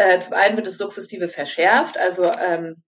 äh, 0.00 0.20
zum 0.20 0.34
einen 0.34 0.56
wird 0.56 0.66
es 0.66 0.78
sukzessive 0.78 1.28
verschärft, 1.28 1.98
also 1.98 2.24
ähm, 2.24 2.82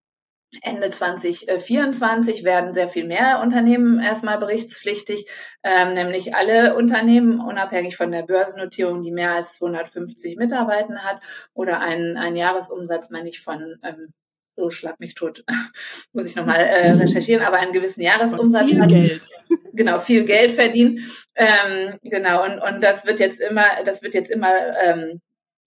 Ende 0.61 0.91
2024 0.91 2.45
werden 2.45 2.75
sehr 2.75 2.89
viel 2.89 3.07
mehr 3.07 3.41
Unternehmen 3.43 4.01
erstmal 4.01 4.39
berichtspflichtig, 4.39 5.27
ähm, 5.63 5.95
nämlich 5.95 6.35
alle 6.35 6.75
Unternehmen, 6.77 7.41
unabhängig 7.41 7.97
von 7.97 8.11
der 8.11 8.23
Börsennotierung, 8.23 9.03
die 9.03 9.13
mehr 9.13 9.33
als 9.33 9.55
250 9.55 10.37
Mitarbeiter 10.37 10.97
hat 11.03 11.23
oder 11.55 11.81
einen, 11.81 12.19
einen 12.19 12.37
Jahresumsatz, 12.37 13.09
meine 13.09 13.31
ich, 13.31 13.41
von 13.41 13.79
ähm, 13.83 14.13
so 14.55 14.69
schlag 14.69 15.01
mich 15.01 15.15
tot, 15.15 15.45
muss 16.13 16.27
ich 16.27 16.37
nochmal 16.37 16.61
äh, 16.61 16.93
recherchieren, 16.93 17.43
aber 17.43 17.57
einen 17.57 17.73
gewissen 17.73 18.03
Jahresumsatz 18.03 18.69
viel 18.69 18.81
hat. 18.81 18.89
Geld. 18.89 19.29
Genau, 19.75 19.99
viel 19.99 20.27
Geld 20.27 20.51
verdient. 20.51 21.01
Ähm, 21.35 21.99
genau, 22.03 22.45
und, 22.45 22.59
und 22.59 22.83
das 22.83 23.07
wird 23.07 23.21
jetzt 23.21 23.41
immer, 23.41 23.65
das 23.87 24.03
wird 24.03 24.13
jetzt 24.13 24.31
immer 24.31 24.53
ähm, 24.85 25.23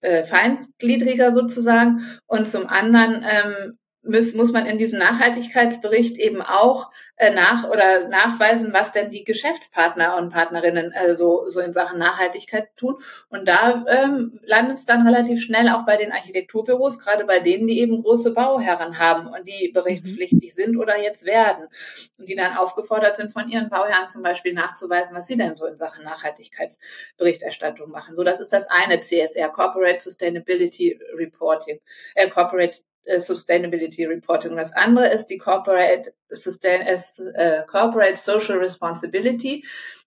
äh, 0.06 0.24
feingliedriger 0.24 1.32
sozusagen. 1.32 2.00
Und 2.26 2.46
zum 2.46 2.66
anderen 2.66 3.24
ähm, 3.24 3.78
muss, 4.08 4.34
muss 4.34 4.52
man 4.52 4.66
in 4.66 4.78
diesem 4.78 4.98
Nachhaltigkeitsbericht 4.98 6.16
eben 6.16 6.42
auch 6.42 6.90
äh, 7.16 7.32
nach 7.32 7.68
oder 7.68 8.08
nachweisen, 8.08 8.72
was 8.72 8.92
denn 8.92 9.10
die 9.10 9.24
Geschäftspartner 9.24 10.16
und 10.16 10.30
Partnerinnen 10.30 10.92
äh, 10.92 11.14
so, 11.14 11.48
so 11.48 11.60
in 11.60 11.72
Sachen 11.72 11.98
Nachhaltigkeit 11.98 12.68
tun. 12.76 12.96
Und 13.28 13.46
da 13.48 13.84
ähm, 13.88 14.38
landet 14.44 14.78
es 14.78 14.84
dann 14.84 15.06
relativ 15.06 15.42
schnell 15.42 15.68
auch 15.68 15.84
bei 15.86 15.96
den 15.96 16.12
Architekturbüros, 16.12 16.98
gerade 16.98 17.24
bei 17.24 17.40
denen, 17.40 17.66
die 17.66 17.80
eben 17.80 18.02
große 18.02 18.34
Bauherren 18.34 18.98
haben 18.98 19.28
und 19.28 19.48
die 19.48 19.70
berichtspflichtig 19.72 20.54
mhm. 20.54 20.62
sind 20.62 20.76
oder 20.76 21.00
jetzt 21.00 21.24
werden. 21.24 21.68
Und 22.18 22.28
die 22.28 22.34
dann 22.34 22.56
aufgefordert 22.56 23.16
sind, 23.16 23.32
von 23.32 23.48
ihren 23.48 23.68
Bauherren 23.68 24.08
zum 24.08 24.22
Beispiel 24.22 24.52
nachzuweisen, 24.52 25.16
was 25.16 25.26
sie 25.26 25.36
denn 25.36 25.56
so 25.56 25.66
in 25.66 25.76
Sachen 25.76 26.04
Nachhaltigkeitsberichterstattung 26.04 27.90
machen. 27.90 28.14
So, 28.16 28.24
das 28.24 28.40
ist 28.40 28.52
das 28.52 28.66
eine 28.68 29.00
CSR, 29.00 29.48
Corporate 29.48 30.00
Sustainability 30.00 31.00
Reporting, 31.14 31.80
äh, 32.14 32.28
Corporate 32.28 32.76
Sustainability 33.18 34.04
Reporting. 34.04 34.56
Das 34.56 34.72
andere 34.72 35.08
ist 35.08 35.26
die 35.26 35.38
Corporate, 35.38 36.12
Sustain, 36.30 36.82
äh, 36.82 37.62
Corporate 37.66 38.16
Social 38.16 38.58
Responsibility. 38.58 39.64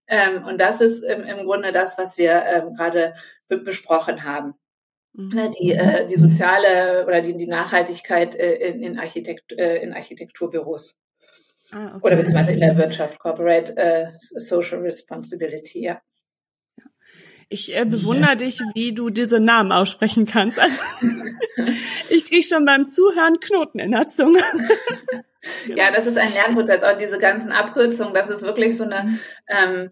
Ähm, 0.07 0.43
und 0.45 0.59
das 0.59 0.81
ist 0.81 1.03
im, 1.03 1.23
im 1.23 1.45
Grunde 1.45 1.71
das, 1.71 1.97
was 1.97 2.17
wir 2.17 2.43
ähm, 2.43 2.73
gerade 2.73 3.13
besprochen 3.47 4.23
haben. 4.23 4.55
Mhm. 5.13 5.29
Ne, 5.29 5.51
die, 5.59 5.71
äh, 5.71 6.07
die 6.07 6.17
soziale 6.17 7.05
oder 7.05 7.21
die, 7.21 7.35
die 7.35 7.47
Nachhaltigkeit 7.47 8.35
äh, 8.35 8.55
in, 8.55 8.81
in, 8.81 8.99
Architekt, 8.99 9.51
äh, 9.53 9.77
in 9.77 9.93
Architekturbüros. 9.93 10.95
Ah, 11.71 11.95
okay. 11.95 11.99
Oder 12.01 12.15
beziehungsweise 12.15 12.51
in 12.51 12.59
der 12.59 12.77
Wirtschaft, 12.77 13.19
Corporate 13.19 13.75
äh, 13.77 14.11
Social 14.11 14.79
Responsibility, 14.79 15.83
ja. 15.83 16.01
Ich 17.51 17.75
äh, 17.75 17.83
bewundere 17.83 18.31
ja. 18.31 18.35
dich, 18.35 18.61
wie 18.75 18.93
du 18.93 19.09
diese 19.09 19.39
Namen 19.39 19.71
aussprechen 19.71 20.27
kannst. 20.27 20.59
Also, 20.59 20.79
ich 22.09 22.27
krieg 22.27 22.45
schon 22.45 22.63
beim 22.63 22.85
Zuhören 22.85 23.39
Knoten 23.39 23.79
in 23.79 23.91
der 23.91 24.07
Zunge. 24.07 24.39
Ja, 25.73 25.89
das 25.89 26.05
ist 26.05 26.17
ein 26.17 26.33
Lernprozess. 26.33 26.83
Auch 26.83 26.97
diese 26.97 27.17
ganzen 27.17 27.53
Abkürzungen, 27.53 28.13
das 28.13 28.29
ist 28.29 28.43
wirklich 28.43 28.75
so 28.75 28.83
eine, 28.83 29.19
ähm, 29.47 29.91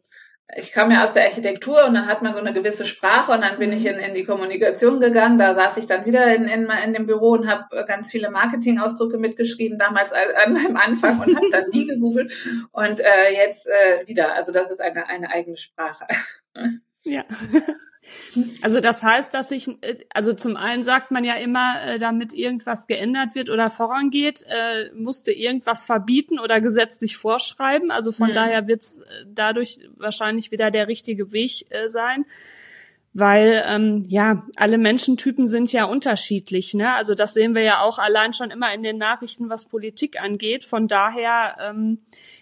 ich 0.55 0.73
kam 0.73 0.91
ja 0.91 1.05
aus 1.05 1.13
der 1.13 1.23
Architektur 1.23 1.85
und 1.85 1.93
dann 1.93 2.07
hat 2.07 2.21
man 2.21 2.33
so 2.33 2.39
eine 2.39 2.53
gewisse 2.53 2.85
Sprache 2.85 3.31
und 3.31 3.41
dann 3.41 3.57
bin 3.57 3.71
ich 3.71 3.85
in, 3.85 3.97
in 3.97 4.13
die 4.13 4.25
Kommunikation 4.25 4.99
gegangen. 4.99 5.39
Da 5.39 5.53
saß 5.53 5.77
ich 5.77 5.85
dann 5.85 6.05
wieder 6.05 6.33
in, 6.35 6.45
in, 6.45 6.69
in 6.69 6.93
dem 6.93 7.05
Büro 7.05 7.31
und 7.31 7.47
habe 7.47 7.85
ganz 7.85 8.11
viele 8.11 8.29
Marketingausdrücke 8.29 9.17
mitgeschrieben, 9.17 9.79
damals 9.79 10.11
an 10.11 10.53
meinem 10.53 10.77
Anfang 10.77 11.19
und 11.21 11.35
habe 11.35 11.49
dann 11.49 11.71
die 11.71 11.87
gegoogelt 11.87 12.33
und 12.71 12.99
äh, 12.99 13.33
jetzt 13.33 13.67
äh, 13.67 14.05
wieder. 14.05 14.35
Also 14.35 14.51
das 14.51 14.69
ist 14.69 14.81
eine, 14.81 15.07
eine 15.07 15.31
eigene 15.31 15.57
Sprache. 15.57 16.07
Ja. 17.07 17.23
Also 18.61 18.79
das 18.79 19.03
heißt, 19.03 19.33
dass 19.33 19.51
ich, 19.51 19.67
äh, 19.81 19.97
also 20.13 20.31
zum 20.31 20.55
einen 20.55 20.83
sagt 20.83 21.11
man 21.11 21.25
ja 21.25 21.33
immer, 21.33 21.81
äh, 21.83 21.99
damit 21.99 22.31
irgendwas 22.31 22.87
geändert 22.87 23.35
wird 23.35 23.49
oder 23.49 23.69
vorangeht, 23.69 24.45
äh, 24.47 24.91
musste 24.93 25.33
irgendwas 25.33 25.83
verbieten 25.83 26.39
oder 26.39 26.61
gesetzlich 26.61 27.17
vorschreiben. 27.17 27.91
Also 27.91 28.13
von 28.13 28.29
mhm. 28.29 28.35
daher 28.35 28.67
wird 28.67 28.83
es 28.83 29.03
dadurch 29.25 29.81
wahrscheinlich 29.97 30.51
wieder 30.51 30.71
der 30.71 30.87
richtige 30.87 31.33
Weg 31.33 31.65
sein 31.87 32.25
weil 33.17 33.63
ähm, 33.67 34.03
ja 34.07 34.45
alle 34.55 34.77
Menschentypen 34.77 35.47
sind 35.47 35.73
ja 35.73 35.85
unterschiedlich. 35.85 36.75
Ne? 36.75 36.93
Also 36.93 37.15
das 37.15 37.33
sehen 37.33 37.55
wir 37.55 37.63
ja 37.63 37.81
auch 37.81 37.97
allein 37.97 38.31
schon 38.31 38.51
immer 38.51 38.71
in 38.75 38.83
den 38.83 38.99
Nachrichten, 38.99 39.49
was 39.49 39.65
Politik 39.65 40.21
angeht. 40.21 40.63
Von 40.63 40.87
daher 40.87 41.57
ähm, 41.59 41.97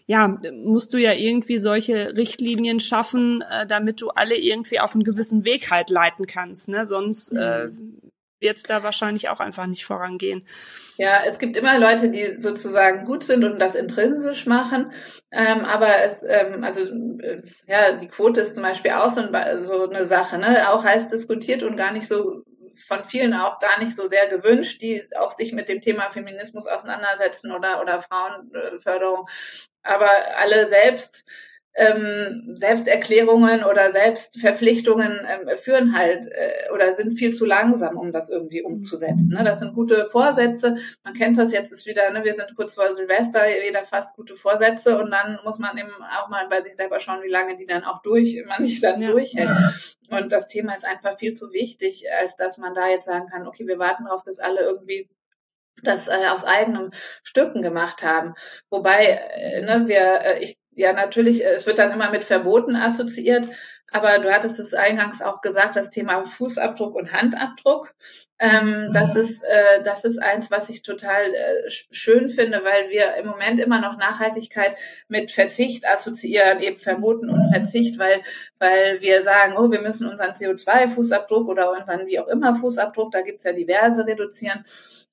ja 0.05 0.35
musst 0.65 0.93
du 0.93 0.97
ja 0.97 1.13
irgendwie 1.13 1.59
solche 1.59 2.17
Richtlinien 2.17 2.81
schaffen, 2.81 3.41
äh, 3.41 3.65
damit 3.65 4.01
du 4.01 4.09
alle 4.09 4.35
irgendwie 4.35 4.81
auf 4.81 4.95
einen 4.95 5.05
gewissen 5.05 5.45
Weg 5.45 5.71
halt 5.71 5.89
leiten 5.89 6.27
kannst. 6.27 6.67
Ne? 6.67 6.85
Sonst 6.85 7.31
äh, 7.31 7.67
mhm 7.67 8.04
wird 8.45 8.57
es 8.57 8.63
da 8.63 8.83
wahrscheinlich 8.83 9.27
auch 9.29 9.39
einfach 9.39 9.65
nicht 9.65 9.85
vorangehen. 9.85 10.47
Ja, 10.97 11.23
es 11.25 11.39
gibt 11.39 11.57
immer 11.57 11.77
Leute, 11.79 12.09
die 12.09 12.37
sozusagen 12.39 13.05
gut 13.05 13.23
sind 13.23 13.43
und 13.43 13.59
das 13.59 13.75
intrinsisch 13.75 14.45
machen, 14.45 14.93
ähm, 15.31 15.65
aber 15.65 16.03
es, 16.03 16.23
ähm, 16.23 16.63
also 16.63 16.81
äh, 17.19 17.41
ja, 17.67 17.93
die 17.93 18.07
Quote 18.07 18.41
ist 18.41 18.53
zum 18.53 18.63
Beispiel 18.63 18.91
auch 18.91 19.09
so, 19.09 19.21
ein, 19.21 19.65
so 19.65 19.89
eine 19.89 20.05
Sache, 20.05 20.37
ne? 20.37 20.69
auch 20.69 20.83
heiß 20.83 21.09
diskutiert 21.09 21.63
und 21.63 21.75
gar 21.75 21.91
nicht 21.91 22.07
so 22.07 22.43
von 22.75 23.05
vielen 23.05 23.33
auch 23.33 23.59
gar 23.59 23.79
nicht 23.79 23.95
so 23.95 24.07
sehr 24.07 24.27
gewünscht, 24.27 24.81
die 24.81 25.01
auch 25.17 25.31
sich 25.31 25.53
mit 25.53 25.69
dem 25.69 25.79
Thema 25.79 26.09
Feminismus 26.11 26.67
auseinandersetzen 26.67 27.51
oder 27.51 27.81
oder 27.81 28.01
Frauenförderung, 28.01 29.27
aber 29.81 30.09
alle 30.37 30.67
selbst 30.67 31.23
ähm, 31.75 32.55
Selbsterklärungen 32.57 33.65
oder 33.65 33.91
Selbstverpflichtungen 33.91 35.19
ähm, 35.27 35.57
führen 35.57 35.97
halt 35.97 36.25
äh, 36.27 36.71
oder 36.73 36.95
sind 36.95 37.17
viel 37.17 37.33
zu 37.33 37.43
langsam, 37.45 37.97
um 37.97 38.13
das 38.13 38.29
irgendwie 38.29 38.63
umzusetzen. 38.63 39.33
Ne? 39.33 39.43
Das 39.43 39.59
sind 39.59 39.73
gute 39.73 40.05
Vorsätze. 40.05 40.75
Man 41.03 41.13
kennt 41.13 41.37
das 41.37 41.51
jetzt 41.51 41.73
ist 41.73 41.85
wieder, 41.85 42.09
ne? 42.11 42.23
wir 42.23 42.33
sind 42.33 42.55
kurz 42.55 42.75
vor 42.75 42.93
Silvester, 42.93 43.41
jeder 43.61 43.83
fast 43.83 44.15
gute 44.15 44.35
Vorsätze 44.35 44.97
und 44.97 45.11
dann 45.11 45.39
muss 45.43 45.59
man 45.59 45.77
eben 45.77 45.91
auch 46.17 46.29
mal 46.29 46.47
bei 46.47 46.61
sich 46.61 46.75
selber 46.75 46.99
schauen, 46.99 47.23
wie 47.23 47.31
lange 47.31 47.57
die 47.57 47.65
dann 47.65 47.83
auch 47.83 48.01
durch, 48.01 48.41
man 48.47 48.63
sich 48.63 48.79
dann 48.79 49.01
ja. 49.01 49.11
durchhält. 49.11 49.49
Und 50.09 50.31
das 50.31 50.47
Thema 50.47 50.75
ist 50.75 50.85
einfach 50.85 51.17
viel 51.17 51.33
zu 51.33 51.51
wichtig, 51.51 52.05
als 52.21 52.37
dass 52.37 52.57
man 52.57 52.73
da 52.73 52.87
jetzt 52.87 53.05
sagen 53.05 53.27
kann, 53.27 53.47
okay, 53.47 53.67
wir 53.67 53.79
warten 53.79 54.05
darauf, 54.05 54.23
bis 54.23 54.39
alle 54.39 54.61
irgendwie 54.61 55.09
das 55.83 56.07
äh, 56.07 56.27
aus 56.29 56.45
eigenem 56.45 56.91
Stücken 57.23 57.61
gemacht 57.61 58.01
haben. 58.01 58.33
Wobei, 58.69 59.05
äh, 59.07 59.61
ne, 59.61 59.87
wir, 59.87 60.21
äh, 60.21 60.39
ich 60.39 60.57
ja, 60.75 60.93
natürlich, 60.93 61.43
äh, 61.43 61.53
es 61.53 61.65
wird 61.65 61.79
dann 61.79 61.91
immer 61.91 62.11
mit 62.11 62.23
Verboten 62.23 62.75
assoziiert, 62.75 63.49
aber 63.91 64.19
du 64.19 64.33
hattest 64.33 64.59
es 64.59 64.73
eingangs 64.73 65.21
auch 65.21 65.41
gesagt, 65.41 65.75
das 65.75 65.89
Thema 65.89 66.25
Fußabdruck 66.25 66.95
und 66.95 67.13
Handabdruck. 67.13 67.93
Ähm, 68.39 68.89
das 68.91 69.13
mhm. 69.13 69.21
ist 69.21 69.43
äh, 69.43 69.83
das 69.83 70.03
ist 70.03 70.17
eins, 70.21 70.51
was 70.51 70.67
ich 70.67 70.81
total 70.81 71.33
äh, 71.33 71.69
schön 71.69 72.27
finde, 72.27 72.61
weil 72.65 72.89
wir 72.89 73.15
im 73.15 73.27
Moment 73.27 73.61
immer 73.61 73.79
noch 73.79 73.95
Nachhaltigkeit 73.97 74.75
mit 75.07 75.31
Verzicht 75.31 75.87
assoziieren, 75.87 76.59
eben 76.59 76.77
Verboten 76.77 77.29
und 77.29 77.49
Verzicht, 77.53 77.97
weil 77.97 78.21
weil 78.59 79.01
wir 79.01 79.23
sagen, 79.23 79.55
oh, 79.57 79.71
wir 79.71 79.81
müssen 79.81 80.09
unseren 80.09 80.31
CO2-Fußabdruck 80.31 81.47
oder 81.47 81.71
unseren 81.71 82.07
wie 82.07 82.19
auch 82.19 82.27
immer 82.27 82.55
Fußabdruck, 82.55 83.11
da 83.11 83.21
gibt's 83.21 83.45
ja 83.45 83.53
diverse 83.53 84.05
reduzieren. 84.05 84.65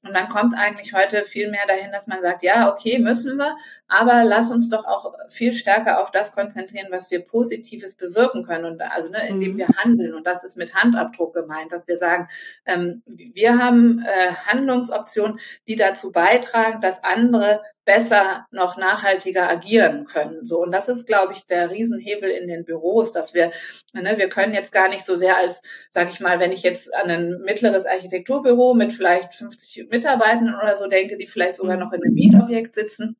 Und 0.04 0.12
man 0.12 0.28
kommt 0.28 0.54
eigentlich 0.56 0.92
heute 0.94 1.24
viel 1.24 1.48
mehr 1.48 1.66
dahin, 1.68 1.92
dass 1.92 2.08
man 2.08 2.22
sagt, 2.22 2.42
ja, 2.42 2.72
okay, 2.72 2.98
müssen 2.98 3.36
wir, 3.36 3.56
Aber 3.94 4.24
lass 4.24 4.50
uns 4.50 4.70
doch 4.70 4.86
auch 4.86 5.12
viel 5.28 5.52
stärker 5.52 6.00
auf 6.00 6.10
das 6.10 6.32
konzentrieren, 6.32 6.86
was 6.90 7.10
wir 7.10 7.22
Positives 7.22 7.94
bewirken 7.94 8.42
können 8.42 8.64
und 8.64 8.80
also 8.80 9.10
ne, 9.10 9.28
indem 9.28 9.52
mhm. 9.52 9.58
wir 9.58 9.68
handeln. 9.68 10.14
Und 10.14 10.26
das 10.26 10.44
ist 10.44 10.56
mit 10.56 10.74
Handabdruck 10.74 11.34
gemeint, 11.34 11.72
dass 11.72 11.88
wir 11.88 11.98
sagen, 11.98 12.26
ähm, 12.64 13.02
wir 13.04 13.58
haben 13.58 14.02
äh, 14.02 14.32
Handlungsoptionen, 14.46 15.38
die 15.68 15.76
dazu 15.76 16.10
beitragen, 16.10 16.80
dass 16.80 17.04
andere 17.04 17.60
besser 17.84 18.46
noch 18.50 18.78
nachhaltiger 18.78 19.46
agieren 19.50 20.06
können. 20.06 20.46
So 20.46 20.62
und 20.62 20.72
das 20.72 20.88
ist, 20.88 21.06
glaube 21.06 21.34
ich, 21.34 21.46
der 21.46 21.70
Riesenhebel 21.70 22.30
in 22.30 22.48
den 22.48 22.64
Büros, 22.64 23.12
dass 23.12 23.34
wir, 23.34 23.52
ne, 23.92 24.16
wir 24.16 24.30
können 24.30 24.54
jetzt 24.54 24.72
gar 24.72 24.88
nicht 24.88 25.04
so 25.04 25.16
sehr 25.16 25.36
als, 25.36 25.60
sage 25.90 26.08
ich 26.10 26.20
mal, 26.20 26.40
wenn 26.40 26.52
ich 26.52 26.62
jetzt 26.62 26.94
an 26.94 27.10
ein 27.10 27.40
mittleres 27.42 27.84
Architekturbüro 27.84 28.72
mit 28.72 28.94
vielleicht 28.94 29.34
50 29.34 29.88
Mitarbeitenden 29.90 30.54
oder 30.54 30.78
so 30.78 30.86
denke, 30.86 31.18
die 31.18 31.26
vielleicht 31.26 31.56
sogar 31.56 31.76
noch 31.76 31.92
in 31.92 32.02
einem 32.02 32.14
Mietobjekt 32.14 32.74
sitzen, 32.74 33.16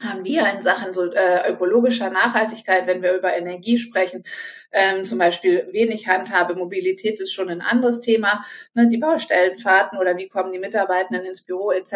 haben 0.00 0.24
wir 0.24 0.46
in 0.52 0.62
Sachen 0.62 0.92
so 0.92 1.10
äh, 1.10 1.50
ökologischer 1.50 2.10
Nachhaltigkeit, 2.10 2.86
wenn 2.86 3.02
wir 3.02 3.14
über 3.14 3.34
Energie 3.34 3.78
sprechen, 3.78 4.24
ähm, 4.72 5.04
zum 5.04 5.18
Beispiel 5.18 5.68
wenig 5.72 6.06
Handhabe, 6.06 6.54
Mobilität 6.54 7.20
ist 7.20 7.32
schon 7.32 7.48
ein 7.48 7.62
anderes 7.62 8.00
Thema, 8.00 8.44
ne, 8.74 8.88
die 8.88 8.98
Baustellenfahrten 8.98 9.98
oder 9.98 10.16
wie 10.18 10.28
kommen 10.28 10.52
die 10.52 10.58
Mitarbeitenden 10.58 11.24
ins 11.24 11.42
Büro 11.42 11.70
etc. 11.70 11.92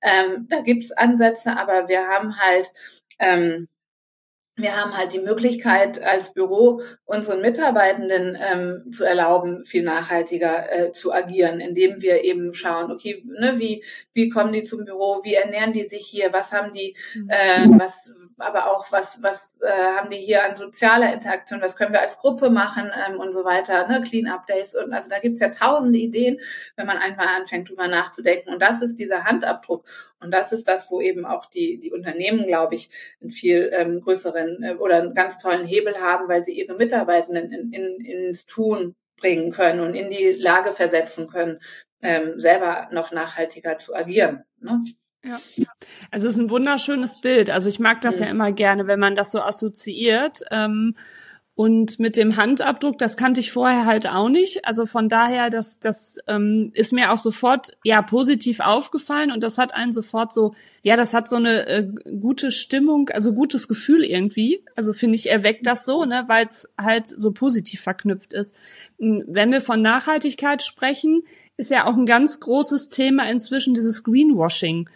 Ähm, 0.00 0.46
da 0.48 0.60
gibt's 0.62 0.92
Ansätze, 0.92 1.56
aber 1.56 1.88
wir 1.88 2.08
haben 2.08 2.38
halt 2.38 2.72
ähm, 3.18 3.68
wir 4.62 4.76
haben 4.76 4.96
halt 4.96 5.12
die 5.12 5.20
Möglichkeit 5.20 6.02
als 6.02 6.32
Büro 6.32 6.82
unseren 7.04 7.40
Mitarbeitenden 7.40 8.38
ähm, 8.40 8.92
zu 8.92 9.04
erlauben, 9.04 9.64
viel 9.64 9.82
nachhaltiger 9.82 10.72
äh, 10.72 10.92
zu 10.92 11.12
agieren, 11.12 11.60
indem 11.60 12.02
wir 12.02 12.24
eben 12.24 12.54
schauen, 12.54 12.90
okay, 12.90 13.22
ne, 13.26 13.58
wie 13.58 13.84
wie 14.12 14.28
kommen 14.28 14.52
die 14.52 14.64
zum 14.64 14.84
Büro, 14.84 15.20
wie 15.22 15.34
ernähren 15.34 15.72
die 15.72 15.84
sich 15.84 16.06
hier, 16.06 16.32
was 16.32 16.52
haben 16.52 16.72
die, 16.74 16.96
mhm. 17.14 17.28
äh, 17.28 17.78
was 17.78 18.12
aber 18.40 18.70
auch 18.70 18.90
was 18.92 19.22
was 19.22 19.60
äh, 19.62 19.70
haben 19.70 20.10
die 20.10 20.16
hier 20.16 20.44
an 20.44 20.56
sozialer 20.56 21.12
Interaktion, 21.12 21.60
was 21.60 21.76
können 21.76 21.92
wir 21.92 22.00
als 22.00 22.18
Gruppe 22.18 22.50
machen 22.50 22.90
ähm, 23.06 23.18
und 23.20 23.32
so 23.32 23.44
weiter, 23.44 23.86
ne, 23.88 24.02
Clean 24.02 24.26
Up 24.26 24.46
Days 24.46 24.74
und 24.74 24.92
also 24.92 25.08
da 25.08 25.18
gibt's 25.18 25.40
ja 25.40 25.50
tausende 25.50 25.98
Ideen, 25.98 26.38
wenn 26.76 26.86
man 26.86 26.98
einfach 26.98 27.28
anfängt 27.28 27.68
drüber 27.68 27.88
nachzudenken 27.88 28.52
und 28.52 28.60
das 28.60 28.82
ist 28.82 28.98
dieser 28.98 29.24
Handabdruck 29.24 29.84
und 30.20 30.30
das 30.32 30.52
ist 30.52 30.68
das, 30.68 30.90
wo 30.90 31.00
eben 31.00 31.24
auch 31.24 31.46
die, 31.46 31.80
die 31.80 31.92
Unternehmen, 31.92 32.46
glaube 32.46 32.74
ich, 32.74 32.90
einen 33.20 33.30
viel 33.30 33.70
ähm, 33.72 34.00
größeren 34.00 34.62
äh, 34.62 34.74
oder 34.74 34.98
einen 34.98 35.14
ganz 35.14 35.38
tollen 35.38 35.64
Hebel 35.64 36.00
haben, 36.00 36.28
weil 36.28 36.44
sie 36.44 36.52
ihre 36.52 36.74
Mitarbeitenden 36.74 37.52
in, 37.52 37.72
in, 37.72 38.04
ins 38.04 38.46
Tun 38.46 38.94
bringen 39.16 39.52
können 39.52 39.80
und 39.80 39.94
in 39.94 40.10
die 40.10 40.32
Lage 40.32 40.72
versetzen 40.72 41.28
können, 41.28 41.60
ähm, 42.02 42.40
selber 42.40 42.88
noch 42.92 43.12
nachhaltiger 43.12 43.78
zu 43.78 43.94
agieren. 43.94 44.44
Ne? 44.60 44.80
Ja, 45.22 45.38
also 46.10 46.28
es 46.28 46.34
ist 46.34 46.40
ein 46.40 46.50
wunderschönes 46.50 47.20
Bild. 47.20 47.50
Also 47.50 47.68
ich 47.68 47.78
mag 47.78 48.00
das 48.00 48.16
mhm. 48.16 48.22
ja 48.22 48.30
immer 48.30 48.52
gerne, 48.52 48.86
wenn 48.86 49.00
man 49.00 49.14
das 49.14 49.30
so 49.30 49.40
assoziiert. 49.40 50.40
Ähm, 50.50 50.94
und 51.60 51.98
mit 51.98 52.16
dem 52.16 52.36
Handabdruck, 52.36 52.96
das 52.96 53.18
kannte 53.18 53.40
ich 53.40 53.52
vorher 53.52 53.84
halt 53.84 54.06
auch 54.06 54.30
nicht. 54.30 54.64
Also 54.64 54.86
von 54.86 55.10
daher, 55.10 55.50
das, 55.50 55.78
das 55.78 56.16
ähm, 56.26 56.70
ist 56.72 56.90
mir 56.90 57.12
auch 57.12 57.18
sofort 57.18 57.76
ja 57.84 58.00
positiv 58.00 58.60
aufgefallen 58.60 59.30
und 59.30 59.42
das 59.42 59.58
hat 59.58 59.74
einen 59.74 59.92
sofort 59.92 60.32
so, 60.32 60.54
ja, 60.82 60.96
das 60.96 61.12
hat 61.12 61.28
so 61.28 61.36
eine 61.36 61.66
äh, 61.66 61.86
gute 62.18 62.50
Stimmung, 62.50 63.10
also 63.10 63.34
gutes 63.34 63.68
Gefühl 63.68 64.04
irgendwie. 64.04 64.64
Also 64.74 64.94
finde 64.94 65.16
ich, 65.16 65.28
erweckt 65.28 65.66
das 65.66 65.84
so, 65.84 66.06
ne, 66.06 66.24
weil 66.28 66.46
es 66.46 66.66
halt 66.78 67.06
so 67.06 67.30
positiv 67.32 67.82
verknüpft 67.82 68.32
ist. 68.32 68.54
Hm, 68.98 69.24
wenn 69.26 69.52
wir 69.52 69.60
von 69.60 69.82
Nachhaltigkeit 69.82 70.62
sprechen, 70.62 71.24
ist 71.60 71.70
ja 71.70 71.86
auch 71.86 71.96
ein 71.96 72.06
ganz 72.06 72.40
großes 72.40 72.88
Thema 72.88 73.30
inzwischen 73.30 73.74
dieses 73.74 74.02
Greenwashing. 74.02 74.88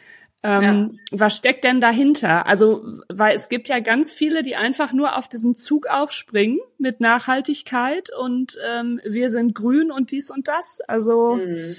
Ähm, 0.43 0.99
ja. 1.11 1.19
Was 1.19 1.37
steckt 1.37 1.65
denn 1.65 1.81
dahinter? 1.81 2.47
Also, 2.47 2.85
weil 3.09 3.37
es 3.37 3.49
gibt 3.49 3.69
ja 3.69 3.81
ganz 3.81 4.13
viele, 4.15 4.43
die 4.43 4.57
einfach 4.57 4.93
nur 4.93 5.17
auf 5.17 5.29
diesen 5.29 5.55
Zug 5.55 5.87
aufspringen 5.87 6.59
mit 6.79 7.01
Nachhaltigkeit 7.01 8.11
und 8.19 8.59
ähm, 8.67 9.01
wir 9.05 9.31
sind 9.31 9.55
grün 9.55 9.91
und 9.91 10.11
dies 10.11 10.31
und 10.31 10.49
das. 10.49 10.81
Also 10.87 11.37
mhm. 11.37 11.77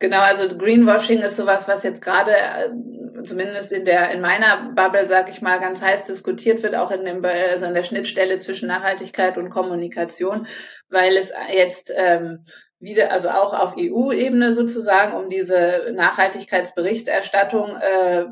Genau, 0.00 0.20
also 0.20 0.56
Greenwashing 0.56 1.18
ist 1.18 1.34
sowas, 1.34 1.66
was 1.66 1.82
jetzt 1.82 2.02
gerade 2.02 2.30
äh, 2.30 3.24
zumindest 3.24 3.72
in 3.72 3.84
der 3.84 4.12
in 4.12 4.20
meiner 4.20 4.72
Bubble, 4.76 5.06
sag 5.06 5.28
ich 5.28 5.42
mal, 5.42 5.58
ganz 5.58 5.82
heiß 5.82 6.04
diskutiert 6.04 6.62
wird, 6.62 6.76
auch 6.76 6.92
in 6.92 7.04
dem 7.04 7.24
also 7.24 7.66
in 7.66 7.74
der 7.74 7.82
Schnittstelle 7.82 8.38
zwischen 8.38 8.68
Nachhaltigkeit 8.68 9.36
und 9.36 9.50
Kommunikation, 9.50 10.46
weil 10.88 11.16
es 11.16 11.32
jetzt 11.52 11.92
ähm, 11.94 12.44
wieder, 12.80 13.10
also 13.10 13.30
auch 13.30 13.52
auf 13.54 13.74
EU-Ebene 13.76 14.52
sozusagen, 14.52 15.16
um 15.16 15.28
diese 15.28 15.92
Nachhaltigkeitsberichterstattung 15.94 17.76
äh, 17.76 18.26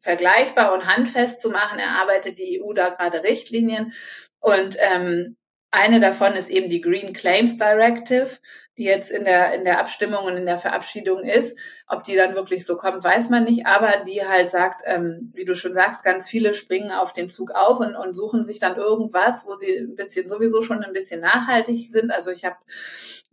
vergleichbar 0.00 0.74
und 0.74 0.86
handfest 0.86 1.40
zu 1.40 1.50
machen, 1.50 1.78
erarbeitet 1.78 2.38
die 2.38 2.62
EU 2.62 2.72
da 2.72 2.90
gerade 2.90 3.22
Richtlinien. 3.22 3.92
Und 4.40 4.76
ähm, 4.78 5.36
eine 5.70 6.00
davon 6.00 6.34
ist 6.34 6.48
eben 6.48 6.70
die 6.70 6.80
Green 6.80 7.12
Claims 7.12 7.56
Directive, 7.56 8.38
die 8.78 8.84
jetzt 8.84 9.10
in 9.10 9.24
der, 9.24 9.54
in 9.54 9.64
der 9.64 9.80
Abstimmung 9.80 10.24
und 10.24 10.36
in 10.36 10.46
der 10.46 10.58
Verabschiedung 10.58 11.22
ist. 11.22 11.58
Ob 11.88 12.02
die 12.02 12.14
dann 12.14 12.34
wirklich 12.34 12.66
so 12.66 12.76
kommt, 12.76 13.02
weiß 13.02 13.30
man 13.30 13.44
nicht, 13.44 13.66
aber 13.66 14.04
die 14.06 14.24
halt 14.24 14.50
sagt, 14.50 14.82
ähm, 14.84 15.32
wie 15.34 15.44
du 15.44 15.54
schon 15.54 15.74
sagst, 15.74 16.04
ganz 16.04 16.28
viele 16.28 16.52
springen 16.54 16.92
auf 16.92 17.12
den 17.12 17.28
Zug 17.28 17.50
auf 17.52 17.80
und, 17.80 17.96
und 17.96 18.14
suchen 18.14 18.42
sich 18.42 18.58
dann 18.58 18.76
irgendwas, 18.76 19.46
wo 19.46 19.54
sie 19.54 19.76
ein 19.76 19.96
bisschen 19.96 20.28
sowieso 20.28 20.62
schon 20.62 20.84
ein 20.84 20.92
bisschen 20.92 21.20
nachhaltig 21.20 21.88
sind. 21.90 22.10
Also 22.10 22.30
ich 22.30 22.44
habe 22.44 22.56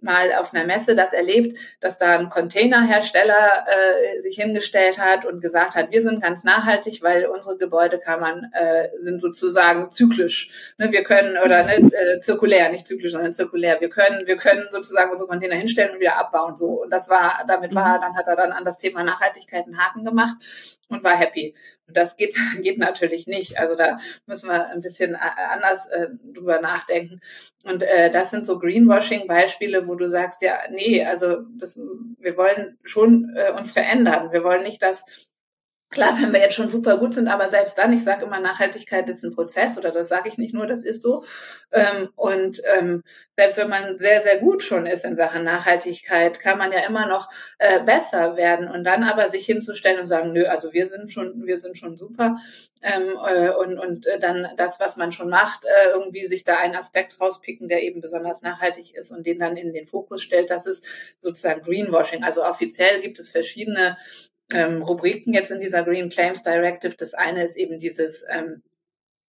mal 0.04 0.34
auf 0.34 0.54
einer 0.54 0.66
Messe 0.66 0.96
das 0.96 1.14
erlebt, 1.14 1.58
dass 1.80 1.98
da 1.98 2.18
ein 2.18 2.30
Containerhersteller 2.30 3.66
äh, 3.68 4.20
sich 4.20 4.36
hingestellt 4.36 5.00
hat 5.00 5.26
und 5.26 5.42
gesagt 5.42 5.76
hat, 5.76 5.92
wir 5.92 6.02
sind 6.02 6.22
ganz 6.22 6.44
nachhaltig, 6.44 7.02
weil 7.02 7.26
unsere 7.26 7.58
Gebäudekammern 7.58 8.52
äh, 8.54 8.90
sind 8.98 9.22
sozusagen 9.22 9.90
zyklisch. 9.92 10.74
Ne, 10.78 10.92
wir 10.92 11.04
können 11.04 11.38
oder 11.38 11.64
ne, 11.64 11.76
äh, 11.94 12.20
zirkulär, 12.22 12.70
nicht 12.70 12.88
zyklisch, 12.88 13.12
sondern 13.12 13.34
zirkulär. 13.34 13.80
Wir 13.80 13.90
können, 13.90 14.28
wir 14.28 14.38
können 14.38 14.68
sozusagen 14.72 15.12
unsere 15.12 15.28
Container 15.28 15.56
hinstellen 15.56 15.94
und 15.94 16.00
wieder 16.00 16.18
abbauen. 16.18 16.56
So 16.56 16.84
und 16.84 16.90
das 16.90 17.10
war, 17.10 17.44
damit 17.48 17.74
war, 17.74 17.98
mhm. 17.98 18.02
dann 18.02 18.18
hat 18.18 18.28
er 18.28 18.36
dann 18.36 18.52
an 18.52 18.64
das 18.64 18.78
Thema 18.78 19.04
Nachhaltigkeit 19.04 19.66
einen 19.66 19.78
Haken 19.78 20.06
gemacht 20.06 20.38
und 20.94 21.04
war 21.04 21.18
happy. 21.18 21.56
Und 21.88 21.98
das 21.98 22.16
geht, 22.16 22.36
geht 22.62 22.78
natürlich 22.78 23.28
nicht. 23.28 23.60
Also 23.60 23.76
da 23.76 23.98
müssen 24.26 24.50
wir 24.50 24.68
ein 24.68 24.82
bisschen 24.82 25.16
anders 25.16 25.86
äh, 25.88 26.08
drüber 26.24 26.62
nachdenken. 26.62 27.20
Und 27.64 27.84
äh, 27.84 28.12
das 28.12 28.32
sind 28.32 28.46
so 28.46 28.60
Greenwashing-Beispiele, 28.60 29.88
wo 29.88 29.96
du 29.96 30.10
sagst, 30.10 30.42
ja, 30.42 30.60
nee, 30.70 31.04
also 31.04 31.42
das, 31.58 31.78
wir 31.78 32.38
wollen 32.38 32.78
schon 32.84 33.34
äh, 33.36 33.52
uns 33.52 33.72
verändern. 33.72 34.32
Wir 34.32 34.44
wollen 34.44 34.64
nicht, 34.64 34.82
dass 34.82 35.04
Klar, 35.94 36.18
wenn 36.20 36.34
wir 36.34 36.40
jetzt 36.40 36.56
schon 36.56 36.70
super 36.70 36.98
gut 36.98 37.14
sind, 37.14 37.28
aber 37.28 37.50
selbst 37.50 37.78
dann, 37.78 37.94
ich 37.94 38.04
sage 38.04 38.26
immer, 38.26 38.40
Nachhaltigkeit 38.40 39.08
ist 39.10 39.24
ein 39.24 39.36
Prozess 39.36 39.78
oder 39.78 39.92
das 39.92 40.08
sage 40.08 40.28
ich 40.28 40.40
nicht 40.40 40.52
nur, 40.52 40.66
das 40.66 40.84
ist 40.84 41.04
so. 41.04 41.24
Ähm, 41.72 42.10
und 42.16 42.62
ähm, 42.76 43.04
selbst 43.38 43.58
wenn 43.58 43.70
man 43.70 44.00
sehr, 44.00 44.22
sehr 44.22 44.40
gut 44.40 44.64
schon 44.64 44.88
ist 44.88 45.06
in 45.06 45.16
Sachen 45.16 45.44
Nachhaltigkeit, 45.44 46.40
kann 46.40 46.58
man 46.58 46.72
ja 46.72 46.80
immer 46.80 47.06
noch 47.06 47.30
äh, 47.60 47.80
besser 47.82 48.38
werden 48.38 48.70
und 48.70 48.84
dann 48.84 49.04
aber 49.04 49.30
sich 49.30 49.46
hinzustellen 49.46 50.00
und 50.00 50.08
sagen, 50.08 50.34
nö, 50.34 50.46
also 50.46 50.74
wir 50.74 50.88
sind 50.88 51.12
schon, 51.12 51.46
wir 51.46 51.60
sind 51.60 51.78
schon 51.78 51.96
super 51.96 52.38
ähm, 52.82 53.16
äh, 53.24 53.52
und, 53.52 53.78
und 53.78 54.08
äh, 54.08 54.20
dann 54.20 54.48
das, 54.58 54.80
was 54.80 54.98
man 54.98 55.12
schon 55.12 55.30
macht, 55.30 55.64
irgendwie 55.94 56.26
sich 56.26 56.44
da 56.44 56.58
einen 56.58 56.76
Aspekt 56.76 57.22
rauspicken, 57.22 57.68
der 57.68 57.84
eben 57.84 58.02
besonders 58.02 58.42
nachhaltig 58.42 58.96
ist 58.96 59.12
und 59.12 59.28
den 59.28 59.38
dann 59.38 59.58
in 59.58 59.74
den 59.74 59.86
Fokus 59.86 60.24
stellt, 60.24 60.50
das 60.50 60.66
ist 60.66 60.84
sozusagen 61.22 61.62
Greenwashing. 61.62 62.24
Also 62.24 62.44
offiziell 62.44 63.02
gibt 63.02 63.20
es 63.20 63.30
verschiedene 63.30 63.96
ähm, 64.52 64.82
Rubriken 64.82 65.34
jetzt 65.34 65.52
in 65.52 65.60
dieser 65.60 65.84
Green 65.84 66.10
Claims 66.10 66.44
Directive. 66.44 66.96
Das 66.96 67.14
eine 67.14 67.44
ist 67.44 67.56
eben 67.56 67.80
dieses 67.80 68.24
ähm, 68.30 68.64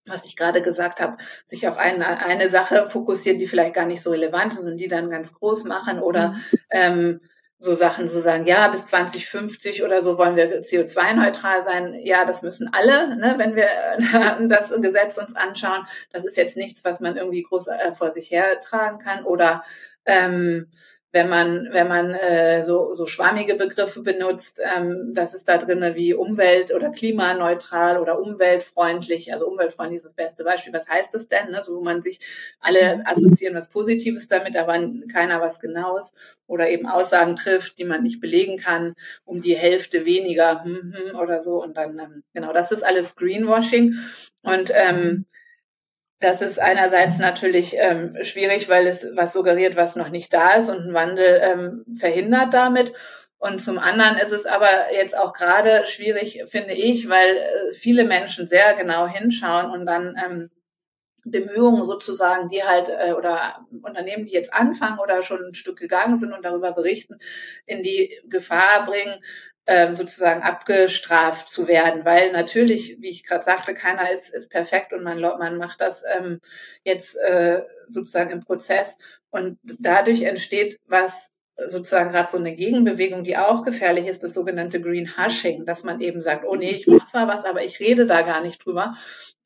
was 0.07 0.27
ich 0.27 0.37
gerade 0.37 0.63
gesagt 0.63 1.01
habe, 1.01 1.17
sich 1.47 1.67
auf 1.67 1.79
eine, 1.79 2.07
eine 2.19 2.49
Sache 2.49 2.87
fokussieren, 2.89 3.39
die 3.39 3.47
vielleicht 3.47 3.75
gar 3.75 3.87
nicht 3.87 4.03
so 4.03 4.11
relevant 4.11 4.53
ist 4.53 4.61
und 4.61 4.77
die 4.77 4.89
dann 4.89 5.11
ganz 5.11 5.33
groß 5.33 5.65
machen 5.65 5.99
oder 5.99 6.31
mhm. 6.31 6.59
ähm, 6.71 7.21
so 7.59 7.75
Sachen 7.75 8.09
zu 8.09 8.21
sagen, 8.21 8.47
ja, 8.47 8.69
bis 8.69 8.87
2050 8.87 9.85
oder 9.85 10.03
so 10.03 10.19
wollen 10.19 10.37
wir 10.37 10.63
CO2-neutral 10.63 11.63
sein. 11.63 11.95
Ja, 12.03 12.27
das 12.27 12.43
müssen 12.43 12.69
alle, 12.73 13.17
ne, 13.17 13.35
wenn 13.39 13.57
wir 13.57 13.69
das 14.49 14.71
Gesetz 14.83 15.17
uns 15.17 15.35
anschauen. 15.35 15.87
Das 16.13 16.25
ist 16.25 16.37
jetzt 16.37 16.57
nichts, 16.57 16.85
was 16.85 17.01
man 17.01 17.17
irgendwie 17.17 17.43
groß 17.43 17.69
äh, 17.69 17.93
vor 17.93 18.11
sich 18.11 18.31
hertragen 18.31 18.99
kann. 18.99 19.25
Oder 19.25 19.65
ähm, 20.05 20.69
wenn 21.15 21.29
man, 21.29 21.69
wenn 21.71 21.87
man 21.87 22.13
äh, 22.13 22.65
so, 22.65 22.93
so 22.93 23.07
schwammige 23.07 23.55
Begriffe 23.55 24.03
benutzt, 24.03 24.61
ähm, 24.61 25.13
das 25.15 25.33
ist 25.33 25.49
da 25.49 25.59
drinne 25.59 25.95
wie 25.95 26.13
Umwelt- 26.13 26.75
oder 26.75 26.91
klimaneutral 26.91 28.01
oder 28.01 28.21
umweltfreundlich. 28.21 29.33
Also 29.33 29.47
umweltfreundlich 29.47 29.99
ist 29.99 30.07
das 30.07 30.15
beste 30.15 30.43
Beispiel. 30.43 30.73
Was 30.73 30.89
heißt 30.89 31.15
das 31.15 31.29
denn? 31.29 31.53
Ne? 31.53 31.63
So, 31.63 31.77
wo 31.77 31.83
man 31.83 32.03
sich 32.03 32.19
alle 32.59 33.07
assoziieren 33.07 33.55
was 33.55 33.69
Positives 33.69 34.27
damit, 34.27 34.57
aber 34.57 34.73
keiner 35.13 35.41
was 35.41 35.61
Genaues. 35.61 36.13
Oder 36.49 36.69
eben 36.69 36.89
Aussagen 36.89 37.37
trifft, 37.37 37.79
die 37.79 37.85
man 37.85 38.03
nicht 38.03 38.21
belegen 38.21 38.59
kann, 38.59 38.95
um 39.25 39.41
die 39.41 39.55
Hälfte 39.55 40.07
weniger 40.07 40.65
hm, 40.65 40.97
hm, 40.97 41.17
oder 41.17 41.41
so. 41.41 41.63
Und 41.63 41.77
dann, 41.77 41.97
ähm, 42.01 42.25
genau, 42.35 42.53
das 42.53 42.73
ist 42.73 42.83
alles 42.85 43.15
Greenwashing. 43.15 43.97
Und 44.43 44.73
ähm. 44.75 45.27
Das 46.21 46.41
ist 46.41 46.59
einerseits 46.59 47.19
natürlich 47.19 47.75
ähm, 47.77 48.17
schwierig, 48.23 48.69
weil 48.69 48.87
es 48.87 49.07
was 49.15 49.33
suggeriert, 49.33 49.77
was 49.77 49.97
noch 49.97 50.09
nicht 50.09 50.33
da 50.33 50.53
ist 50.53 50.69
und 50.69 50.89
ein 50.89 50.95
Wandel 50.95 51.41
ähm, 51.43 51.85
verhindert 51.99 52.55
damit. 52.55 52.93
Und 53.39 53.61
zum 53.61 53.79
anderen 53.79 54.17
ist 54.17 54.33
es 54.33 54.47
aber 54.47 54.95
jetzt 54.95 55.17
auch 55.17 55.35
gerade 55.35 55.87
schwierig, 55.87 56.45
finde 56.47 56.73
ich, 56.73 57.11
weil 57.11 57.37
äh, 57.37 57.73
viele 57.75 58.05
Menschen 58.05 58.47
sehr 58.47 58.75
genau 58.75 59.07
hinschauen 59.07 59.71
und 59.71 59.85
dann 59.85 60.17
ähm, 60.25 60.51
Bemühungen 61.25 61.85
sozusagen, 61.85 62.49
die 62.49 62.65
halt 62.65 62.89
äh, 62.89 63.13
oder 63.13 63.67
Unternehmen, 63.83 64.27
die 64.27 64.33
jetzt 64.33 64.53
anfangen 64.53 64.99
oder 64.99 65.23
schon 65.23 65.45
ein 65.45 65.55
Stück 65.55 65.79
gegangen 65.79 66.17
sind 66.17 66.33
und 66.33 66.45
darüber 66.45 66.73
berichten, 66.73 67.19
in 67.67 67.83
die 67.83 68.19
Gefahr 68.29 68.87
bringen, 68.87 69.15
ähm, 69.67 69.95
sozusagen 69.95 70.43
abgestraft 70.43 71.49
zu 71.49 71.69
werden, 71.69 72.05
weil 72.05 72.33
natürlich, 72.33 72.99
wie 73.01 73.11
ich 73.11 73.25
gerade 73.25 73.45
sagte, 73.45 73.75
keiner 73.75 74.11
ist, 74.11 74.29
ist 74.29 74.51
perfekt 74.51 74.93
und 74.93 75.03
man, 75.03 75.21
man 75.21 75.59
macht 75.59 75.81
das 75.81 76.03
ähm, 76.17 76.41
jetzt 76.85 77.17
äh, 77.17 77.63
sozusagen 77.89 78.31
im 78.31 78.41
Prozess 78.41 78.97
und 79.31 79.59
dadurch 79.63 80.23
entsteht 80.23 80.79
was 80.87 81.31
sozusagen 81.69 82.11
gerade 82.11 82.31
so 82.31 82.39
eine 82.39 82.55
Gegenbewegung, 82.55 83.25
die 83.25 83.37
auch 83.37 83.63
gefährlich 83.63 84.07
ist, 84.07 84.25
das 84.25 84.35
sogenannte 84.35 84.81
Green 84.81 85.17
Hushing, 85.17 85.65
dass 85.65 85.85
man 85.85 86.01
eben 86.01 86.21
sagt, 86.21 86.45
oh 86.45 86.57
nee, 86.57 86.71
ich 86.71 86.87
mache 86.87 87.07
zwar 87.07 87.29
was, 87.29 87.45
aber 87.45 87.63
ich 87.63 87.79
rede 87.81 88.07
da 88.07 88.23
gar 88.23 88.43
nicht 88.43 88.65
drüber. 88.65 88.97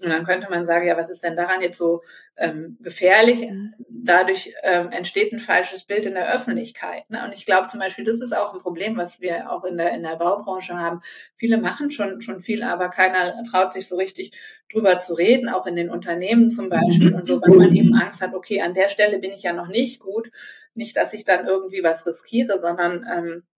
Und 0.01 0.11
dann 0.11 0.25
könnte 0.25 0.49
man 0.49 0.65
sagen, 0.65 0.87
ja, 0.87 0.97
was 0.97 1.11
ist 1.11 1.25
denn 1.25 1.37
daran 1.37 1.61
jetzt 1.61 1.77
so 1.77 2.03
ähm, 2.37 2.79
gefährlich? 2.81 3.49
Dadurch 3.89 4.55
ähm, 4.63 4.93
entsteht 4.93 5.33
ein 5.33 5.41
falsches 5.41 5.85
Bild 5.85 6.07
in 6.07 6.15
der 6.15 6.33
Öffentlichkeit. 6.33 7.11
Ne? 7.11 7.25
Und 7.25 7.35
ich 7.35 7.45
glaube 7.45 7.67
zum 7.67 7.81
Beispiel, 7.81 8.05
das 8.05 8.21
ist 8.21 8.37
auch 8.37 8.55
ein 8.55 8.61
Problem, 8.61 8.97
was 8.97 9.21
wir 9.21 9.51
auch 9.51 9.65
in 9.65 9.77
der, 9.77 9.93
in 9.93 10.05
der 10.05 10.15
Baubranche 10.17 10.79
haben. 10.79 11.03
Viele 11.35 11.59
machen 11.59 11.91
schon, 11.91 12.21
schon 12.21 12.41
viel, 12.41 12.63
aber 12.63 12.91
keiner 12.91 13.43
traut 13.51 13.73
sich 13.73 13.89
so 13.89 13.97
richtig 13.97 14.33
drüber 14.73 15.01
zu 15.01 15.15
reden, 15.15 15.49
auch 15.49 15.67
in 15.67 15.75
den 15.75 15.91
Unternehmen 15.91 16.51
zum 16.51 16.69
Beispiel 16.69 17.15
und 17.15 17.27
so, 17.27 17.41
weil 17.43 17.57
man 17.57 17.75
eben 17.75 17.95
Angst 17.95 18.21
hat, 18.21 18.35
okay, 18.35 18.61
an 18.61 18.75
der 18.75 18.89
Stelle 18.89 19.19
bin 19.19 19.33
ich 19.33 19.43
ja 19.43 19.53
noch 19.53 19.69
nicht 19.69 19.99
gut. 19.99 20.31
Nicht, 20.75 20.97
dass 20.97 21.13
ich 21.13 21.25
dann 21.25 21.47
irgendwie 21.47 21.83
was 21.83 22.07
riskiere, 22.07 22.57
sondern 22.59 23.05
ähm, 23.13 23.43
äh, 23.43 23.58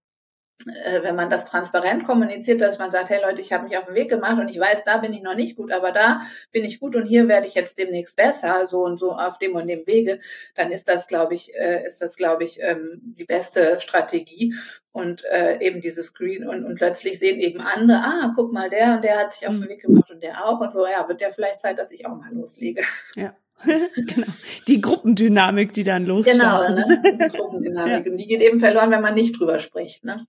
wenn 0.64 1.16
man 1.16 1.30
das 1.30 1.46
transparent 1.46 2.06
kommuniziert, 2.06 2.60
dass 2.60 2.78
man 2.78 2.90
sagt, 2.90 3.10
hey 3.10 3.20
Leute, 3.22 3.40
ich 3.40 3.52
habe 3.52 3.64
mich 3.64 3.76
auf 3.76 3.86
den 3.86 3.94
Weg 3.94 4.10
gemacht 4.10 4.38
und 4.38 4.48
ich 4.48 4.58
weiß, 4.58 4.84
da 4.84 4.98
bin 4.98 5.12
ich 5.12 5.22
noch 5.22 5.34
nicht 5.34 5.56
gut, 5.56 5.72
aber 5.72 5.92
da 5.92 6.20
bin 6.52 6.64
ich 6.64 6.80
gut 6.80 6.96
und 6.96 7.06
hier 7.06 7.28
werde 7.28 7.46
ich 7.46 7.54
jetzt 7.54 7.78
demnächst 7.78 8.16
besser, 8.16 8.66
so 8.66 8.82
und 8.84 8.98
so 8.98 9.12
auf 9.12 9.38
dem 9.38 9.54
und 9.54 9.66
dem 9.68 9.86
Wege, 9.86 10.20
dann 10.54 10.70
ist 10.70 10.88
das, 10.88 11.06
glaube 11.06 11.34
ich, 11.34 11.54
äh, 11.54 11.86
ist 11.86 12.00
das, 12.00 12.16
glaube 12.16 12.44
ich, 12.44 12.60
ähm, 12.62 13.00
die 13.02 13.24
beste 13.24 13.80
Strategie 13.80 14.54
und 14.92 15.24
äh, 15.24 15.58
eben 15.60 15.80
dieses 15.80 16.06
Screen 16.06 16.46
und, 16.46 16.64
und 16.64 16.76
plötzlich 16.76 17.18
sehen 17.18 17.40
eben 17.40 17.60
andere, 17.60 17.98
ah, 17.98 18.32
guck 18.34 18.52
mal, 18.52 18.68
der 18.68 18.96
und 18.96 19.04
der 19.04 19.18
hat 19.18 19.32
sich 19.32 19.46
auf 19.46 19.54
den 19.54 19.68
Weg 19.68 19.82
gemacht 19.82 20.10
und 20.10 20.22
der 20.22 20.44
auch 20.44 20.60
und 20.60 20.72
so, 20.72 20.86
ja, 20.86 21.08
wird 21.08 21.20
ja 21.20 21.30
vielleicht 21.30 21.60
Zeit, 21.60 21.78
dass 21.78 21.92
ich 21.92 22.06
auch 22.06 22.16
mal 22.16 22.32
loslege. 22.32 22.82
Ja. 23.14 23.34
genau. 23.64 24.26
Die 24.66 24.80
Gruppendynamik, 24.80 25.72
die 25.74 25.84
dann 25.84 26.06
losgeht. 26.06 26.34
Genau, 26.34 26.62
ne? 26.62 27.02
die 27.04 27.28
Gruppendynamik. 27.28 28.06
Ja. 28.06 28.10
Und 28.10 28.16
die 28.18 28.26
geht 28.26 28.40
eben 28.40 28.58
verloren, 28.58 28.90
wenn 28.90 29.02
man 29.02 29.14
nicht 29.14 29.38
drüber 29.38 29.58
spricht. 29.58 30.04
Ne? 30.04 30.26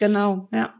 Genau, 0.00 0.48
ja. 0.52 0.74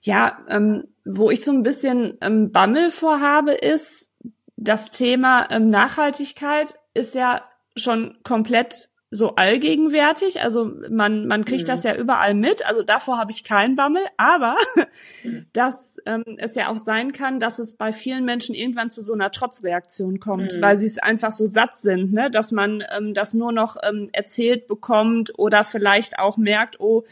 Ja, 0.00 0.38
ähm, 0.48 0.84
wo 1.04 1.30
ich 1.30 1.44
so 1.44 1.52
ein 1.52 1.62
bisschen 1.62 2.16
ähm, 2.20 2.52
Bammel 2.52 2.90
vorhabe, 2.90 3.52
ist, 3.52 4.10
das 4.56 4.90
Thema 4.90 5.48
ähm, 5.50 5.68
Nachhaltigkeit 5.68 6.74
ist 6.94 7.14
ja 7.14 7.42
schon 7.76 8.16
komplett 8.22 8.88
so 9.14 9.36
allgegenwärtig. 9.36 10.42
Also 10.42 10.72
man, 10.90 11.26
man 11.26 11.44
kriegt 11.44 11.64
mhm. 11.64 11.68
das 11.68 11.84
ja 11.84 11.94
überall 11.94 12.34
mit. 12.34 12.66
Also 12.66 12.82
davor 12.82 13.18
habe 13.18 13.30
ich 13.30 13.44
keinen 13.44 13.76
Bammel. 13.76 14.02
Aber 14.16 14.56
mhm. 15.22 15.46
dass 15.52 15.98
ähm, 16.06 16.24
es 16.38 16.54
ja 16.54 16.68
auch 16.68 16.76
sein 16.76 17.12
kann, 17.12 17.38
dass 17.38 17.58
es 17.58 17.76
bei 17.76 17.92
vielen 17.92 18.24
Menschen 18.24 18.54
irgendwann 18.54 18.90
zu 18.90 19.02
so 19.02 19.12
einer 19.12 19.30
Trotzreaktion 19.30 20.18
kommt, 20.20 20.54
mhm. 20.54 20.60
weil 20.60 20.78
sie 20.78 20.86
es 20.86 20.98
einfach 20.98 21.32
so 21.32 21.46
satt 21.46 21.76
sind, 21.76 22.12
ne? 22.12 22.30
dass 22.30 22.52
man 22.52 22.82
ähm, 22.96 23.14
das 23.14 23.34
nur 23.34 23.52
noch 23.52 23.76
ähm, 23.82 24.10
erzählt 24.12 24.66
bekommt 24.66 25.38
oder 25.38 25.64
vielleicht 25.64 26.18
auch 26.18 26.36
merkt, 26.36 26.80
oh, 26.80 27.04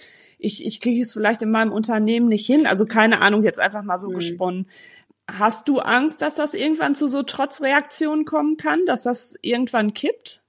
ich, 0.43 0.65
ich 0.67 0.81
kriege 0.81 1.03
es 1.03 1.13
vielleicht 1.13 1.43
in 1.43 1.51
meinem 1.51 1.73
Unternehmen 1.73 2.29
nicht 2.29 2.47
hin. 2.47 2.67
Also 2.67 2.85
keine 2.85 3.21
Ahnung, 3.21 3.45
jetzt 3.45 3.61
einfach 3.61 3.83
mal 3.83 3.99
so 3.99 4.11
mhm. 4.11 4.15
gesponnen. 4.15 4.67
Hast 5.29 5.69
du 5.69 5.79
Angst, 5.79 6.21
dass 6.21 6.35
das 6.35 6.55
irgendwann 6.55 6.95
zu 6.95 7.07
so 7.07 7.23
Trotzreaktionen 7.23 8.25
kommen 8.25 8.57
kann, 8.57 8.85
dass 8.87 9.05
das 9.05 9.39
irgendwann 9.41 9.95
kippt? 9.95 10.43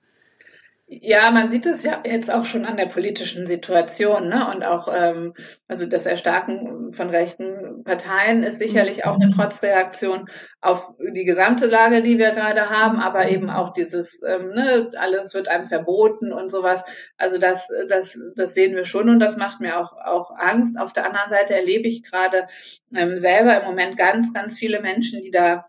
Ja, 1.02 1.32
man 1.32 1.50
sieht 1.50 1.66
es 1.66 1.82
ja 1.82 2.04
jetzt 2.06 2.30
auch 2.30 2.46
schon 2.46 2.66
an 2.66 2.78
der 2.78 2.86
politischen 2.86 3.48
Situation, 3.48 4.28
ne? 4.28 4.52
Und 4.52 4.64
auch 4.64 4.88
ähm, 4.94 5.34
also 5.68 5.88
das 5.88 6.06
Erstarken 6.06 6.94
von 6.94 7.10
rechten 7.10 7.84
Parteien 7.84 8.44
ist 8.44 8.60
sicherlich 8.60 9.04
auch 9.04 9.16
eine 9.16 9.32
Trotzreaktion 9.32 10.30
auf 10.62 10.94
die 11.00 11.26
gesamte 11.26 11.66
Lage, 11.66 12.04
die 12.04 12.20
wir 12.20 12.32
gerade 12.32 12.70
haben, 12.70 13.00
aber 13.00 13.30
eben 13.30 13.50
auch 13.50 13.74
dieses, 13.74 14.22
ähm, 14.24 14.50
ne, 14.50 14.92
alles 14.96 15.34
wird 15.34 15.48
einem 15.48 15.68
verboten 15.68 16.32
und 16.32 16.52
sowas. 16.52 16.84
Also 17.18 17.40
das, 17.40 17.68
das, 17.90 18.20
das 18.36 18.54
sehen 18.54 18.76
wir 18.76 18.86
schon 18.86 19.10
und 19.10 19.20
das 19.20 19.36
macht 19.38 19.62
mir 19.62 19.80
auch 19.80 19.94
auch 19.94 20.32
Angst. 20.38 20.80
Auf 20.80 20.94
der 20.94 21.06
anderen 21.06 21.30
Seite 21.30 21.56
erlebe 21.56 21.88
ich 21.88 22.04
gerade 22.04 22.48
ähm, 22.96 23.18
selber 23.18 23.60
im 23.60 23.66
Moment 23.66 23.98
ganz, 23.98 24.32
ganz 24.34 24.60
viele 24.60 24.80
Menschen, 24.82 25.22
die 25.22 25.32
da 25.32 25.66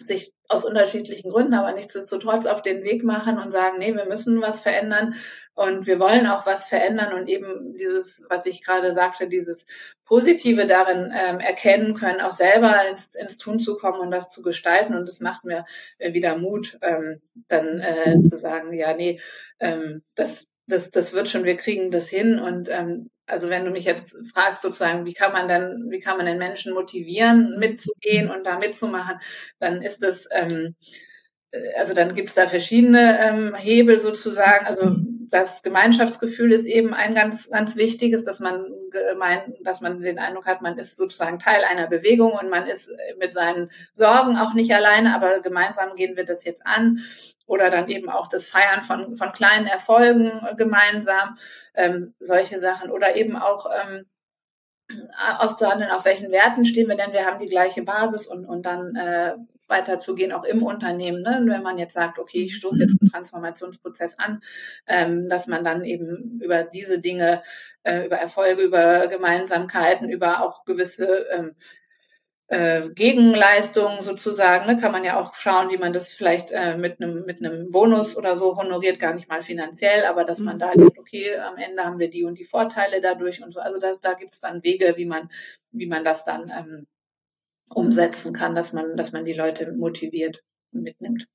sich 0.00 0.32
aus 0.48 0.64
unterschiedlichen 0.64 1.30
Gründen, 1.30 1.54
aber 1.54 1.72
nichtsdestotrotz 1.72 2.46
auf 2.46 2.62
den 2.62 2.82
Weg 2.82 3.04
machen 3.04 3.38
und 3.38 3.52
sagen, 3.52 3.78
nee, 3.78 3.94
wir 3.94 4.06
müssen 4.06 4.40
was 4.40 4.60
verändern 4.60 5.14
und 5.54 5.86
wir 5.86 5.98
wollen 5.98 6.26
auch 6.26 6.46
was 6.46 6.68
verändern 6.68 7.12
und 7.12 7.28
eben 7.28 7.76
dieses, 7.76 8.24
was 8.28 8.46
ich 8.46 8.64
gerade 8.64 8.92
sagte, 8.92 9.28
dieses 9.28 9.66
Positive 10.04 10.66
darin 10.66 11.12
ähm, 11.14 11.38
erkennen 11.38 11.94
können, 11.94 12.20
auch 12.20 12.32
selber 12.32 12.88
ins, 12.88 13.14
ins 13.14 13.38
Tun 13.38 13.60
zu 13.60 13.76
kommen 13.76 14.00
und 14.00 14.10
das 14.10 14.32
zu 14.32 14.42
gestalten. 14.42 14.96
Und 14.96 15.06
das 15.06 15.20
macht 15.20 15.44
mir 15.44 15.64
wieder 16.00 16.36
Mut, 16.36 16.78
ähm, 16.82 17.20
dann 17.46 17.78
äh, 17.78 18.20
zu 18.22 18.36
sagen, 18.36 18.72
ja, 18.72 18.92
nee, 18.92 19.20
ähm, 19.60 20.02
das, 20.16 20.49
das, 20.70 20.90
das 20.90 21.12
wird 21.12 21.28
schon, 21.28 21.44
wir 21.44 21.56
kriegen 21.56 21.90
das 21.90 22.08
hin 22.08 22.38
und 22.38 22.68
ähm, 22.70 23.10
also 23.26 23.48
wenn 23.48 23.64
du 23.64 23.70
mich 23.70 23.84
jetzt 23.84 24.16
fragst 24.32 24.62
sozusagen, 24.62 25.06
wie 25.06 25.14
kann 25.14 25.32
man 25.32 25.48
denn, 25.48 25.86
wie 25.90 26.00
kann 26.00 26.16
man 26.16 26.26
den 26.26 26.38
Menschen 26.38 26.74
motivieren, 26.74 27.58
mitzugehen 27.58 28.30
und 28.30 28.44
da 28.44 28.58
mitzumachen, 28.58 29.18
dann 29.58 29.82
ist 29.82 30.02
es, 30.02 30.26
ähm, 30.32 30.74
äh, 31.52 31.74
also 31.78 31.94
dann 31.94 32.14
gibt's 32.14 32.34
da 32.34 32.48
verschiedene 32.48 33.18
ähm, 33.20 33.54
Hebel 33.54 34.00
sozusagen. 34.00 34.66
Also 34.66 34.96
das 35.30 35.62
Gemeinschaftsgefühl 35.62 36.52
ist 36.52 36.66
eben 36.66 36.92
ein 36.92 37.14
ganz, 37.14 37.48
ganz 37.50 37.76
wichtiges, 37.76 38.24
dass 38.24 38.40
man 38.40 38.66
gemein, 38.90 39.54
dass 39.62 39.80
man 39.80 40.02
den 40.02 40.18
Eindruck 40.18 40.46
hat, 40.46 40.60
man 40.60 40.76
ist 40.78 40.96
sozusagen 40.96 41.38
Teil 41.38 41.62
einer 41.64 41.86
Bewegung 41.86 42.32
und 42.32 42.50
man 42.50 42.66
ist 42.66 42.90
mit 43.18 43.32
seinen 43.32 43.70
Sorgen 43.92 44.36
auch 44.36 44.54
nicht 44.54 44.72
alleine, 44.74 45.14
aber 45.14 45.40
gemeinsam 45.40 45.94
gehen 45.94 46.16
wir 46.16 46.24
das 46.24 46.44
jetzt 46.44 46.66
an. 46.66 47.00
Oder 47.46 47.70
dann 47.70 47.88
eben 47.88 48.08
auch 48.08 48.28
das 48.28 48.46
Feiern 48.46 48.82
von, 48.82 49.16
von 49.16 49.32
kleinen 49.32 49.66
Erfolgen 49.66 50.32
gemeinsam, 50.56 51.36
ähm, 51.74 52.14
solche 52.20 52.60
Sachen. 52.60 52.90
Oder 52.90 53.16
eben 53.16 53.36
auch 53.36 53.66
ähm, 53.66 54.06
auszuhandeln, 55.38 55.90
auf 55.90 56.04
welchen 56.04 56.30
Werten 56.30 56.64
stehen 56.64 56.88
wir 56.88 56.96
denn, 56.96 57.12
wir 57.12 57.24
haben 57.24 57.38
die 57.38 57.46
gleiche 57.46 57.82
Basis 57.82 58.26
und, 58.26 58.46
und 58.46 58.66
dann 58.66 58.96
äh, 58.96 59.34
weiterzugehen, 59.70 60.32
auch 60.32 60.44
im 60.44 60.62
Unternehmen. 60.62 61.22
Ne? 61.22 61.44
Wenn 61.46 61.62
man 61.62 61.78
jetzt 61.78 61.94
sagt, 61.94 62.18
okay, 62.18 62.42
ich 62.42 62.56
stoße 62.56 62.82
jetzt 62.82 63.00
einen 63.00 63.10
Transformationsprozess 63.10 64.18
an, 64.18 64.40
ähm, 64.86 65.28
dass 65.28 65.46
man 65.46 65.64
dann 65.64 65.84
eben 65.84 66.40
über 66.42 66.64
diese 66.64 67.00
Dinge, 67.00 67.42
äh, 67.84 68.06
über 68.06 68.16
Erfolge, 68.16 68.62
über 68.62 69.06
Gemeinsamkeiten, 69.06 70.10
über 70.10 70.42
auch 70.42 70.64
gewisse 70.64 71.26
ähm, 71.30 71.54
äh, 72.50 72.90
Gegenleistung 72.90 74.02
sozusagen, 74.02 74.66
ne, 74.66 74.76
kann 74.76 74.90
man 74.90 75.04
ja 75.04 75.20
auch 75.20 75.34
schauen, 75.34 75.70
wie 75.70 75.78
man 75.78 75.92
das 75.92 76.12
vielleicht 76.12 76.50
äh, 76.50 76.76
mit 76.76 77.00
einem 77.00 77.24
mit 77.24 77.44
einem 77.44 77.70
Bonus 77.70 78.16
oder 78.16 78.34
so 78.34 78.56
honoriert, 78.56 78.98
gar 78.98 79.14
nicht 79.14 79.28
mal 79.28 79.40
finanziell, 79.40 80.04
aber 80.04 80.24
dass 80.24 80.40
man 80.40 80.56
mhm. 80.56 80.58
da 80.58 80.72
denkt, 80.72 80.98
okay, 80.98 81.36
am 81.38 81.56
Ende 81.58 81.84
haben 81.84 82.00
wir 82.00 82.10
die 82.10 82.24
und 82.24 82.38
die 82.40 82.44
Vorteile 82.44 83.00
dadurch 83.00 83.40
und 83.42 83.52
so. 83.52 83.60
Also 83.60 83.78
das, 83.78 84.00
da 84.00 84.14
gibt 84.14 84.34
es 84.34 84.40
dann 84.40 84.64
Wege, 84.64 84.94
wie 84.96 85.06
man 85.06 85.30
wie 85.70 85.86
man 85.86 86.02
das 86.02 86.24
dann 86.24 86.50
ähm, 86.50 86.86
umsetzen 87.72 88.32
kann, 88.32 88.54
dass 88.54 88.72
man 88.72 88.96
dass 88.96 89.12
man 89.12 89.24
die 89.24 89.32
Leute 89.32 89.72
motiviert 89.72 90.42
mitnimmt. 90.72 91.26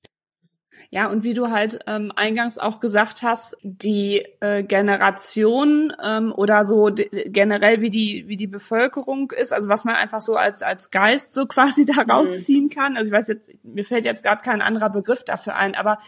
Ja, 0.89 1.09
und 1.09 1.23
wie 1.23 1.33
du 1.33 1.49
halt 1.51 1.79
ähm, 1.87 2.11
eingangs 2.15 2.57
auch 2.57 2.79
gesagt 2.79 3.23
hast, 3.23 3.57
die 3.63 4.25
äh, 4.39 4.63
Generation 4.63 5.93
ähm, 6.03 6.33
oder 6.35 6.63
so 6.63 6.91
generell 6.93 7.81
wie 7.81 7.89
die 7.89 8.25
wie 8.27 8.37
die 8.37 8.47
Bevölkerung 8.47 9.31
ist, 9.31 9.53
also 9.53 9.69
was 9.69 9.83
man 9.85 9.95
einfach 9.95 10.21
so 10.21 10.35
als 10.35 10.61
als 10.61 10.91
Geist 10.91 11.33
so 11.33 11.45
quasi 11.47 11.85
da 11.85 12.03
mhm. 12.03 12.11
rausziehen 12.11 12.69
kann. 12.69 12.97
Also 12.97 13.09
ich 13.09 13.17
weiß 13.17 13.27
jetzt, 13.29 13.51
mir 13.63 13.85
fällt 13.85 14.05
jetzt 14.05 14.23
gerade 14.23 14.43
kein 14.43 14.61
anderer 14.61 14.89
Begriff 14.89 15.23
dafür 15.23 15.55
ein, 15.55 15.75
aber 15.75 15.99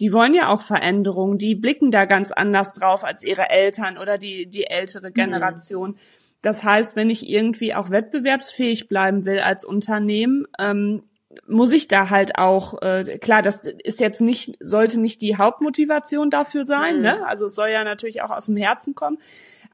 die 0.00 0.12
wollen 0.12 0.34
ja 0.34 0.48
auch 0.48 0.60
Veränderungen, 0.60 1.38
die 1.38 1.54
blicken 1.54 1.90
da 1.90 2.04
ganz 2.04 2.32
anders 2.32 2.72
drauf 2.72 3.04
als 3.04 3.22
ihre 3.22 3.50
Eltern 3.50 3.98
oder 3.98 4.18
die 4.18 4.46
die 4.46 4.64
ältere 4.64 5.10
mhm. 5.10 5.14
Generation. 5.14 5.90
Mhm. 5.90 5.98
Das 6.44 6.62
heißt, 6.62 6.94
wenn 6.94 7.08
ich 7.08 7.26
irgendwie 7.26 7.74
auch 7.74 7.88
wettbewerbsfähig 7.88 8.86
bleiben 8.86 9.24
will 9.24 9.38
als 9.38 9.64
Unternehmen, 9.64 10.46
ähm, 10.58 11.02
muss 11.46 11.72
ich 11.72 11.88
da 11.88 12.10
halt 12.10 12.36
auch, 12.38 12.80
äh, 12.82 13.18
klar, 13.18 13.42
das 13.42 13.62
ist 13.82 14.00
jetzt 14.00 14.20
nicht, 14.20 14.56
sollte 14.60 15.00
nicht 15.00 15.20
die 15.20 15.36
Hauptmotivation 15.36 16.30
dafür 16.30 16.64
sein, 16.64 16.96
mhm. 16.96 17.02
ne? 17.02 17.26
Also 17.26 17.46
es 17.46 17.54
soll 17.54 17.70
ja 17.70 17.84
natürlich 17.84 18.22
auch 18.22 18.30
aus 18.30 18.46
dem 18.46 18.56
Herzen 18.56 18.94
kommen. 18.94 19.18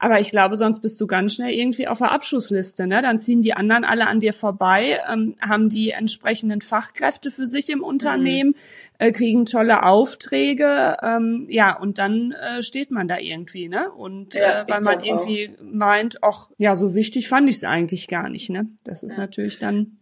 Aber 0.03 0.19
ich 0.19 0.31
glaube, 0.31 0.57
sonst 0.57 0.79
bist 0.79 0.99
du 0.99 1.05
ganz 1.05 1.35
schnell 1.35 1.53
irgendwie 1.53 1.87
auf 1.87 1.99
der 1.99 2.11
Abschussliste, 2.11 2.87
ne? 2.87 3.03
Dann 3.03 3.19
ziehen 3.19 3.43
die 3.43 3.53
anderen 3.53 3.83
alle 3.83 4.07
an 4.07 4.19
dir 4.19 4.33
vorbei, 4.33 4.99
ähm, 5.07 5.35
haben 5.39 5.69
die 5.69 5.91
entsprechenden 5.91 6.61
Fachkräfte 6.61 7.29
für 7.29 7.45
sich 7.45 7.69
im 7.69 7.83
Unternehmen, 7.83 8.49
mhm. 8.49 8.55
äh, 8.97 9.11
kriegen 9.11 9.45
tolle 9.45 9.83
Aufträge, 9.83 10.97
ähm, 11.03 11.45
ja, 11.49 11.77
und 11.77 11.99
dann 11.99 12.31
äh, 12.31 12.63
steht 12.63 12.89
man 12.89 13.07
da 13.07 13.19
irgendwie, 13.19 13.69
ne? 13.69 13.91
Und 13.91 14.33
ja, 14.33 14.63
äh, 14.63 14.65
weil 14.67 14.81
man 14.81 15.03
irgendwie 15.03 15.51
auch. 15.55 15.63
meint, 15.71 16.23
ach, 16.23 16.49
ja, 16.57 16.75
so 16.75 16.95
wichtig 16.95 17.29
fand 17.29 17.47
ich 17.47 17.57
es 17.57 17.63
eigentlich 17.63 18.07
gar 18.07 18.27
nicht, 18.29 18.49
ne? 18.49 18.67
Das 18.83 19.03
ist 19.03 19.13
ja. 19.13 19.19
natürlich 19.19 19.59
dann 19.59 19.97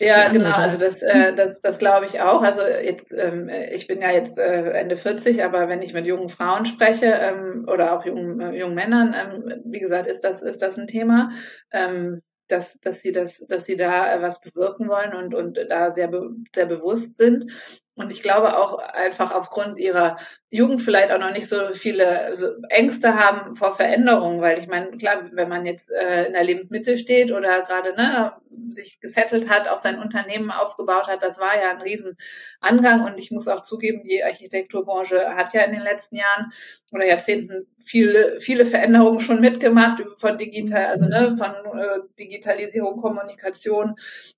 ja, 0.00 0.28
genau. 0.28 0.50
Also 0.50 0.78
das, 0.78 1.02
äh, 1.02 1.34
das, 1.34 1.60
das 1.60 1.78
glaube 1.78 2.06
ich 2.06 2.20
auch. 2.20 2.42
Also 2.42 2.62
jetzt, 2.62 3.12
ähm, 3.16 3.48
ich 3.48 3.86
bin 3.86 4.00
ja 4.00 4.10
jetzt 4.10 4.38
äh, 4.38 4.70
Ende 4.70 4.96
40, 4.96 5.44
aber 5.44 5.68
wenn 5.68 5.82
ich 5.82 5.92
mit 5.92 6.06
jungen 6.06 6.28
Frauen 6.28 6.64
spreche 6.64 7.06
ähm, 7.06 7.66
oder 7.70 7.94
auch 7.94 8.04
jungen, 8.04 8.40
äh, 8.40 8.58
jungen 8.58 8.74
Männern, 8.74 9.14
ähm, 9.14 9.62
wie 9.64 9.80
gesagt, 9.80 10.06
ist 10.06 10.24
das, 10.24 10.42
ist 10.42 10.62
das 10.62 10.78
ein 10.78 10.86
Thema. 10.86 11.30
Ähm, 11.70 12.22
dass, 12.50 12.80
dass 12.80 13.00
sie 13.00 13.12
das, 13.12 13.38
dass 13.48 13.64
sie 13.64 13.76
da 13.76 14.12
äh, 14.12 14.22
was 14.22 14.40
bewirken 14.40 14.88
wollen 14.88 15.14
und, 15.14 15.34
und 15.34 15.58
da 15.68 15.90
sehr, 15.90 16.08
be 16.08 16.30
sehr 16.54 16.66
bewusst 16.66 17.16
sind. 17.16 17.50
Und 17.96 18.12
ich 18.12 18.22
glaube 18.22 18.56
auch 18.56 18.78
einfach 18.78 19.32
aufgrund 19.32 19.78
ihrer 19.78 20.16
Jugend 20.48 20.80
vielleicht 20.80 21.12
auch 21.12 21.18
noch 21.18 21.32
nicht 21.32 21.48
so 21.48 21.72
viele 21.72 22.32
Ängste 22.68 23.14
haben 23.14 23.56
vor 23.56 23.76
Veränderungen, 23.76 24.40
weil 24.40 24.58
ich 24.58 24.68
meine, 24.68 24.90
klar, 24.96 25.28
wenn 25.32 25.48
man 25.48 25.66
jetzt 25.66 25.90
äh, 25.90 26.26
in 26.26 26.32
der 26.32 26.44
Lebensmitte 26.44 26.98
steht 26.98 27.30
oder 27.30 27.62
gerade 27.62 27.94
ne, 27.94 28.32
sich 28.68 29.00
gesettelt 29.00 29.48
hat, 29.48 29.68
auch 29.68 29.78
sein 29.78 30.00
Unternehmen 30.00 30.50
aufgebaut 30.50 31.08
hat, 31.08 31.22
das 31.22 31.38
war 31.38 31.54
ja 31.56 31.70
ein 31.70 31.82
Riesenangang. 31.82 33.04
Und 33.04 33.20
ich 33.20 33.30
muss 33.30 33.48
auch 33.48 33.62
zugeben, 33.62 34.02
die 34.02 34.24
Architekturbranche 34.24 35.36
hat 35.36 35.52
ja 35.54 35.62
in 35.62 35.72
den 35.72 35.82
letzten 35.82 36.16
Jahren 36.16 36.52
oder 36.92 37.06
Jahrzehnten 37.06 37.66
viele, 37.84 38.40
viele 38.40 38.66
Veränderungen 38.66 39.20
schon 39.20 39.40
mitgemacht 39.40 40.02
von 40.16 40.36
digital, 40.38 40.86
also 40.86 41.04
ne, 41.04 41.36
von 41.36 41.78
äh, 41.78 42.00
Digitalisierung, 42.18 43.00
Kommunikation 43.00 43.94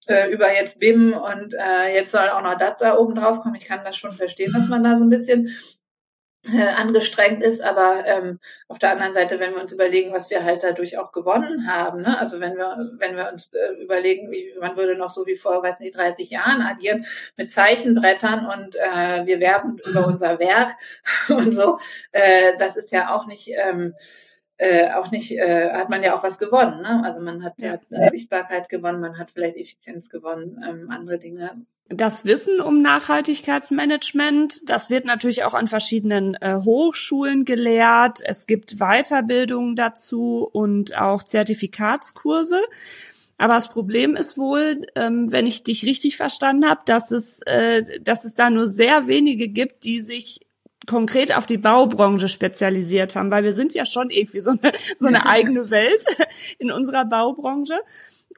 äh, 0.08 0.30
über 0.30 0.52
jetzt 0.52 0.78
BIM 0.78 1.14
und 1.14 1.54
jetzt 1.94 2.12
soll 2.12 2.28
auch 2.28 2.42
noch 2.42 2.58
das 2.58 2.76
da 2.78 2.96
oben 2.96 3.14
drauf 3.14 3.41
kommen. 3.42 3.56
Ich 3.56 3.66
kann 3.66 3.84
das 3.84 3.96
schon 3.96 4.12
verstehen, 4.12 4.52
dass 4.52 4.68
man 4.68 4.84
da 4.84 4.96
so 4.96 5.04
ein 5.04 5.10
bisschen 5.10 5.54
äh, 6.44 6.60
angestrengt 6.60 7.42
ist, 7.42 7.60
aber 7.60 8.04
ähm, 8.06 8.40
auf 8.66 8.78
der 8.78 8.90
anderen 8.90 9.12
Seite, 9.12 9.38
wenn 9.38 9.54
wir 9.54 9.60
uns 9.60 9.72
überlegen, 9.72 10.12
was 10.12 10.28
wir 10.28 10.42
halt 10.42 10.64
dadurch 10.64 10.98
auch 10.98 11.12
gewonnen 11.12 11.68
haben, 11.68 12.02
ne? 12.02 12.18
also 12.18 12.40
wenn 12.40 12.56
wir 12.56 12.76
wenn 12.98 13.16
wir 13.16 13.30
uns 13.32 13.52
äh, 13.52 13.80
überlegen, 13.80 14.30
wie 14.32 14.52
man 14.58 14.76
würde 14.76 14.96
noch 14.96 15.10
so 15.10 15.24
wie 15.26 15.36
vor, 15.36 15.62
weiß 15.62 15.78
nicht, 15.78 15.96
30 15.96 16.30
Jahren 16.30 16.62
agieren 16.62 17.04
mit 17.36 17.52
Zeichenbrettern 17.52 18.46
und 18.46 18.74
äh, 18.74 19.24
wir 19.24 19.38
werben 19.38 19.78
über 19.86 20.06
unser 20.06 20.40
Werk 20.40 20.74
und 21.28 21.52
so, 21.52 21.78
äh, 22.10 22.58
das 22.58 22.76
ist 22.76 22.90
ja 22.90 23.14
auch 23.14 23.26
nicht 23.26 23.48
ähm, 23.54 23.94
äh, 24.58 24.92
auch 24.92 25.10
nicht, 25.10 25.32
äh, 25.32 25.72
hat 25.72 25.90
man 25.90 26.02
ja 26.02 26.16
auch 26.16 26.22
was 26.22 26.38
gewonnen. 26.38 26.82
Ne? 26.82 27.02
Also 27.04 27.20
man 27.20 27.42
hat, 27.42 27.54
ja. 27.58 27.72
hat 27.72 27.82
Sichtbarkeit 28.12 28.68
gewonnen, 28.68 29.00
man 29.00 29.18
hat 29.18 29.30
vielleicht 29.32 29.56
Effizienz 29.56 30.08
gewonnen, 30.08 30.62
ähm, 30.66 30.90
andere 30.90 31.18
Dinge. 31.18 31.50
Das 31.88 32.24
Wissen 32.24 32.60
um 32.60 32.80
Nachhaltigkeitsmanagement, 32.80 34.62
das 34.66 34.88
wird 34.88 35.04
natürlich 35.04 35.44
auch 35.44 35.52
an 35.52 35.68
verschiedenen 35.68 36.34
äh, 36.36 36.60
Hochschulen 36.64 37.44
gelehrt. 37.44 38.20
Es 38.24 38.46
gibt 38.46 38.78
Weiterbildungen 38.78 39.76
dazu 39.76 40.48
und 40.50 40.96
auch 40.96 41.22
Zertifikatskurse. 41.22 42.60
Aber 43.36 43.54
das 43.54 43.68
Problem 43.68 44.14
ist 44.14 44.38
wohl, 44.38 44.86
ähm, 44.94 45.32
wenn 45.32 45.46
ich 45.46 45.64
dich 45.64 45.84
richtig 45.84 46.16
verstanden 46.16 46.68
habe, 46.68 46.82
dass 46.86 47.10
es, 47.10 47.40
äh, 47.42 48.00
dass 48.00 48.24
es 48.24 48.34
da 48.34 48.48
nur 48.48 48.68
sehr 48.68 49.06
wenige 49.06 49.48
gibt, 49.48 49.84
die 49.84 50.00
sich 50.00 50.40
konkret 50.86 51.36
auf 51.36 51.46
die 51.46 51.58
Baubranche 51.58 52.28
spezialisiert 52.28 53.16
haben, 53.16 53.30
weil 53.30 53.44
wir 53.44 53.54
sind 53.54 53.74
ja 53.74 53.86
schon 53.86 54.10
irgendwie 54.10 54.40
so 54.40 54.50
eine, 54.50 54.72
so 54.98 55.06
eine 55.06 55.26
eigene 55.28 55.70
Welt 55.70 56.04
in 56.58 56.70
unserer 56.70 57.04
Baubranche. 57.04 57.78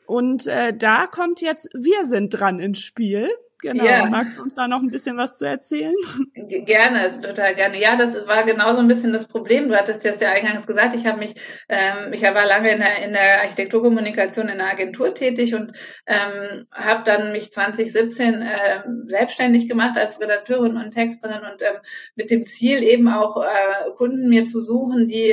Und 0.06 0.46
äh, 0.46 0.76
da 0.76 1.06
kommt 1.06 1.40
jetzt, 1.40 1.68
wir 1.72 2.04
sind 2.06 2.30
dran 2.30 2.60
ins 2.60 2.80
Spiel. 2.80 3.28
Genau. 3.64 3.82
Yeah. 3.82 4.10
Magst 4.10 4.36
du 4.36 4.42
uns 4.42 4.56
da 4.56 4.68
noch 4.68 4.82
ein 4.82 4.90
bisschen 4.90 5.16
was 5.16 5.38
zu 5.38 5.46
erzählen? 5.46 5.94
Gerne, 6.34 7.18
total 7.18 7.54
gerne. 7.54 7.80
Ja, 7.80 7.96
das 7.96 8.14
war 8.26 8.44
genau 8.44 8.74
so 8.74 8.80
ein 8.80 8.88
bisschen 8.88 9.10
das 9.10 9.26
Problem. 9.26 9.70
Du 9.70 9.74
hattest 9.74 10.04
jetzt 10.04 10.20
ja 10.20 10.32
eingangs 10.32 10.66
gesagt, 10.66 10.94
ich 10.94 11.06
habe 11.06 11.18
mich, 11.18 11.34
ähm, 11.70 12.12
ich 12.12 12.22
war 12.22 12.44
lange 12.44 12.70
in 12.72 12.80
der, 12.80 13.02
in 13.02 13.14
der 13.14 13.40
Architekturkommunikation 13.40 14.48
in 14.50 14.58
der 14.58 14.70
Agentur 14.70 15.14
tätig 15.14 15.54
und 15.54 15.72
ähm, 16.06 16.66
habe 16.72 17.04
dann 17.06 17.32
mich 17.32 17.52
2017 17.52 18.42
ähm, 18.42 19.06
selbstständig 19.08 19.66
gemacht 19.66 19.96
als 19.96 20.20
Redakteurin 20.20 20.76
und 20.76 20.90
Texterin 20.90 21.40
und 21.50 21.62
ähm, 21.62 21.80
mit 22.16 22.28
dem 22.28 22.42
Ziel 22.42 22.82
eben 22.82 23.08
auch 23.08 23.42
äh, 23.42 23.90
Kunden 23.96 24.28
mir 24.28 24.44
zu 24.44 24.60
suchen, 24.60 25.06
die 25.06 25.32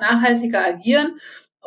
nachhaltiger 0.00 0.66
agieren 0.66 1.16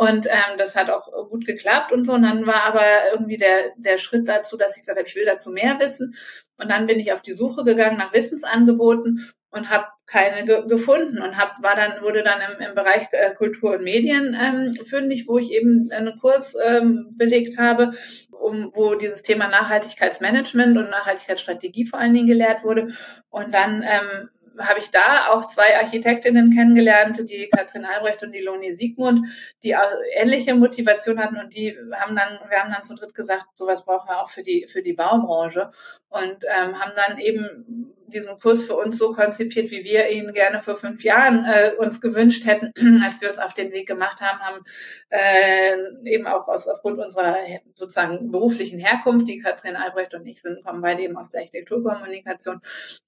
und 0.01 0.25
ähm, 0.25 0.57
das 0.57 0.75
hat 0.75 0.89
auch 0.89 1.11
gut 1.29 1.45
geklappt 1.45 1.91
und 1.91 2.05
so. 2.05 2.13
Und 2.13 2.23
dann 2.23 2.47
war 2.47 2.63
aber 2.63 2.81
irgendwie 3.13 3.37
der, 3.37 3.73
der 3.77 3.99
Schritt 3.99 4.27
dazu, 4.27 4.57
dass 4.57 4.75
ich 4.75 4.81
gesagt 4.81 4.97
habe, 4.97 5.07
ich 5.07 5.15
will 5.15 5.27
dazu 5.27 5.51
mehr 5.51 5.79
wissen. 5.79 6.15
Und 6.57 6.71
dann 6.71 6.87
bin 6.87 6.99
ich 6.99 7.13
auf 7.13 7.21
die 7.21 7.33
Suche 7.33 7.63
gegangen 7.63 7.99
nach 7.99 8.11
Wissensangeboten 8.11 9.31
und 9.51 9.69
habe 9.69 9.85
keine 10.07 10.43
ge 10.43 10.65
gefunden 10.67 11.21
und 11.21 11.37
hab, 11.37 11.61
war 11.61 11.75
dann 11.75 12.01
wurde 12.01 12.23
dann 12.23 12.39
im, 12.41 12.69
im 12.69 12.73
Bereich 12.73 13.09
äh, 13.11 13.35
Kultur 13.35 13.73
und 13.73 13.83
Medien 13.83 14.35
ähm, 14.35 14.75
fündig, 14.83 15.27
wo 15.27 15.37
ich 15.37 15.51
eben 15.51 15.91
einen 15.91 16.17
Kurs 16.17 16.55
ähm, 16.65 17.09
belegt 17.11 17.59
habe, 17.59 17.91
um, 18.31 18.71
wo 18.73 18.95
dieses 18.95 19.21
Thema 19.21 19.49
Nachhaltigkeitsmanagement 19.49 20.79
und 20.79 20.89
Nachhaltigkeitsstrategie 20.89 21.85
vor 21.85 21.99
allen 21.99 22.15
Dingen 22.15 22.25
gelehrt 22.25 22.63
wurde. 22.63 22.87
Und 23.29 23.53
dann 23.53 23.83
ähm, 23.83 24.29
habe 24.57 24.79
ich 24.79 24.91
da 24.91 25.29
auch 25.29 25.47
zwei 25.47 25.77
Architektinnen 25.79 26.53
kennengelernt, 26.53 27.29
die 27.29 27.49
Katrin 27.49 27.85
Albrecht 27.85 28.23
und 28.23 28.31
die 28.31 28.41
Loni 28.41 28.73
Siegmund, 28.73 29.27
die 29.63 29.75
auch 29.75 29.89
ähnliche 30.15 30.55
Motivation 30.55 31.19
hatten 31.19 31.37
und 31.37 31.55
die 31.55 31.77
haben 31.93 32.15
dann, 32.15 32.39
wir 32.49 32.59
haben 32.59 32.71
dann 32.71 32.83
zu 32.83 32.95
dritt 32.95 33.13
gesagt, 33.13 33.45
sowas 33.53 33.85
brauchen 33.85 34.09
wir 34.09 34.21
auch 34.21 34.29
für 34.29 34.43
die, 34.43 34.67
für 34.67 34.81
die 34.81 34.93
Baubranche 34.93 35.71
und 36.09 36.43
ähm, 36.43 36.79
haben 36.79 36.91
dann 36.95 37.17
eben 37.19 37.93
diesen 38.13 38.39
Kurs 38.39 38.63
für 38.63 38.75
uns 38.75 38.97
so 38.97 39.13
konzipiert, 39.13 39.71
wie 39.71 39.83
wir 39.83 40.09
ihn 40.09 40.33
gerne 40.33 40.59
vor 40.59 40.75
fünf 40.75 41.03
Jahren 41.03 41.45
äh, 41.45 41.71
uns 41.77 42.01
gewünscht 42.01 42.45
hätten, 42.45 42.71
als 43.03 43.21
wir 43.21 43.29
uns 43.29 43.39
auf 43.39 43.53
den 43.53 43.71
Weg 43.71 43.87
gemacht 43.87 44.21
haben, 44.21 44.39
haben 44.39 44.63
äh, 45.09 45.77
eben 46.09 46.27
auch 46.27 46.47
aus, 46.47 46.67
aufgrund 46.67 46.99
unserer 46.99 47.37
sozusagen 47.73 48.31
beruflichen 48.31 48.79
Herkunft, 48.79 49.27
die 49.27 49.39
Katrin 49.39 49.75
Albrecht 49.75 50.13
und 50.13 50.25
ich 50.25 50.41
sind, 50.41 50.63
kommen 50.63 50.81
beide 50.81 51.03
eben 51.03 51.17
aus 51.17 51.29
der 51.29 51.41
Architekturkommunikation, 51.41 52.61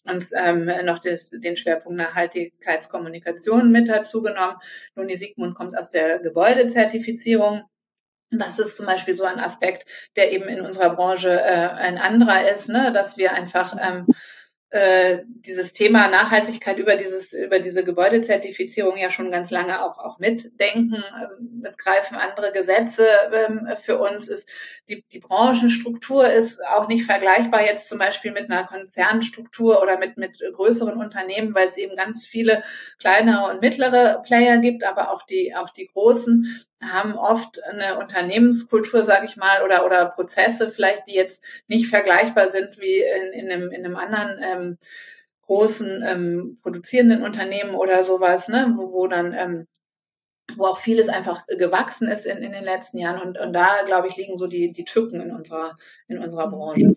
uns 0.05 0.31
ähm, 0.35 0.69
noch 0.85 0.99
des, 0.99 1.29
den 1.29 1.57
Schwerpunkt 1.57 1.97
Nachhaltigkeitskommunikation 1.97 3.71
mit 3.71 3.89
dazu 3.89 4.21
genommen. 4.21 4.57
Loni 4.95 5.17
Siegmund 5.17 5.55
kommt 5.55 5.77
aus 5.77 5.89
der 5.89 6.19
Gebäudezertifizierung 6.19 7.63
das 8.39 8.59
ist 8.59 8.77
zum 8.77 8.85
Beispiel 8.85 9.15
so 9.15 9.23
ein 9.23 9.39
Aspekt, 9.39 9.87
der 10.15 10.31
eben 10.31 10.47
in 10.47 10.61
unserer 10.61 10.95
Branche 10.95 11.31
äh, 11.31 11.69
ein 11.69 11.97
anderer 11.97 12.49
ist, 12.51 12.69
ne? 12.69 12.91
dass 12.91 13.17
wir 13.17 13.33
einfach 13.33 13.75
ähm, 13.79 14.07
äh, 14.73 15.19
dieses 15.27 15.71
Thema 15.73 16.07
Nachhaltigkeit 16.07 16.79
über 16.79 16.95
dieses 16.95 17.31
über 17.31 17.59
diese 17.59 17.83
Gebäudezertifizierung 17.83 18.97
ja 18.97 19.12
schon 19.12 19.29
ganz 19.29 19.51
lange 19.51 19.86
auch 19.86 19.99
auch 19.99 20.17
mitdenken. 20.17 20.95
Ähm, 20.95 21.63
es 21.63 21.77
greifen 21.77 22.15
andere 22.15 22.51
Gesetze 22.51 23.05
ähm, 23.31 23.69
für 23.79 23.99
uns. 23.99 24.29
Ist 24.29 24.49
die 24.89 25.05
die 25.12 25.19
Branchenstruktur 25.19 26.27
ist 26.27 26.59
auch 26.65 26.88
nicht 26.88 27.05
vergleichbar 27.05 27.63
jetzt 27.63 27.88
zum 27.88 27.99
Beispiel 27.99 28.31
mit 28.31 28.49
einer 28.49 28.63
Konzernstruktur 28.63 29.79
oder 29.79 29.99
mit 29.99 30.17
mit 30.17 30.39
größeren 30.39 30.97
Unternehmen, 30.97 31.53
weil 31.53 31.67
es 31.67 31.77
eben 31.77 31.95
ganz 31.95 32.25
viele 32.25 32.63
kleinere 32.97 33.51
und 33.51 33.62
mittlere 33.62 34.23
Player 34.25 34.57
gibt, 34.57 34.83
aber 34.83 35.12
auch 35.12 35.21
die 35.21 35.53
auch 35.55 35.69
die 35.69 35.86
großen 35.86 36.47
haben 36.91 37.17
oft 37.17 37.63
eine 37.63 37.98
Unternehmenskultur, 38.00 39.04
sage 39.04 39.26
ich 39.26 39.38
mal, 39.38 39.63
oder, 39.63 39.86
oder 39.86 40.06
Prozesse 40.06 40.69
vielleicht, 40.69 41.08
die 41.08 41.13
jetzt 41.13 41.43
nicht 41.67 41.88
vergleichbar 41.88 42.50
sind 42.50 42.80
wie 42.80 43.02
in, 43.02 43.34
in, 43.34 43.52
einem, 43.52 43.72
in 43.72 43.86
einem 43.86 43.96
anderen 43.96 44.39
ähm, 44.43 44.78
großen 45.43 46.04
ähm, 46.06 46.60
produzierenden 46.62 47.24
Unternehmen 47.24 47.76
oder 47.76 48.04
sowas, 48.04 48.48
ne, 48.48 48.74
wo, 48.78 48.91
wo 48.91 49.08
dann 49.08 49.34
ähm, 49.34 49.67
wo 50.58 50.65
auch 50.65 50.78
vieles 50.78 51.10
einfach 51.10 51.46
gewachsen 51.48 52.08
ist 52.08 52.26
in, 52.26 52.38
in 52.38 52.52
den 52.52 52.63
letzten 52.63 52.98
Jahren 52.98 53.22
und, 53.22 53.39
und 53.39 53.54
da 53.54 53.84
glaube 53.86 54.08
ich 54.08 54.17
liegen 54.17 54.38
so 54.38 54.48
die 54.48 54.74
die 54.74 54.84
Tücken 54.84 55.22
in 55.22 55.32
unserer 55.32 55.78
in 56.08 56.19
unserer 56.19 56.50
Branche. 56.50 56.93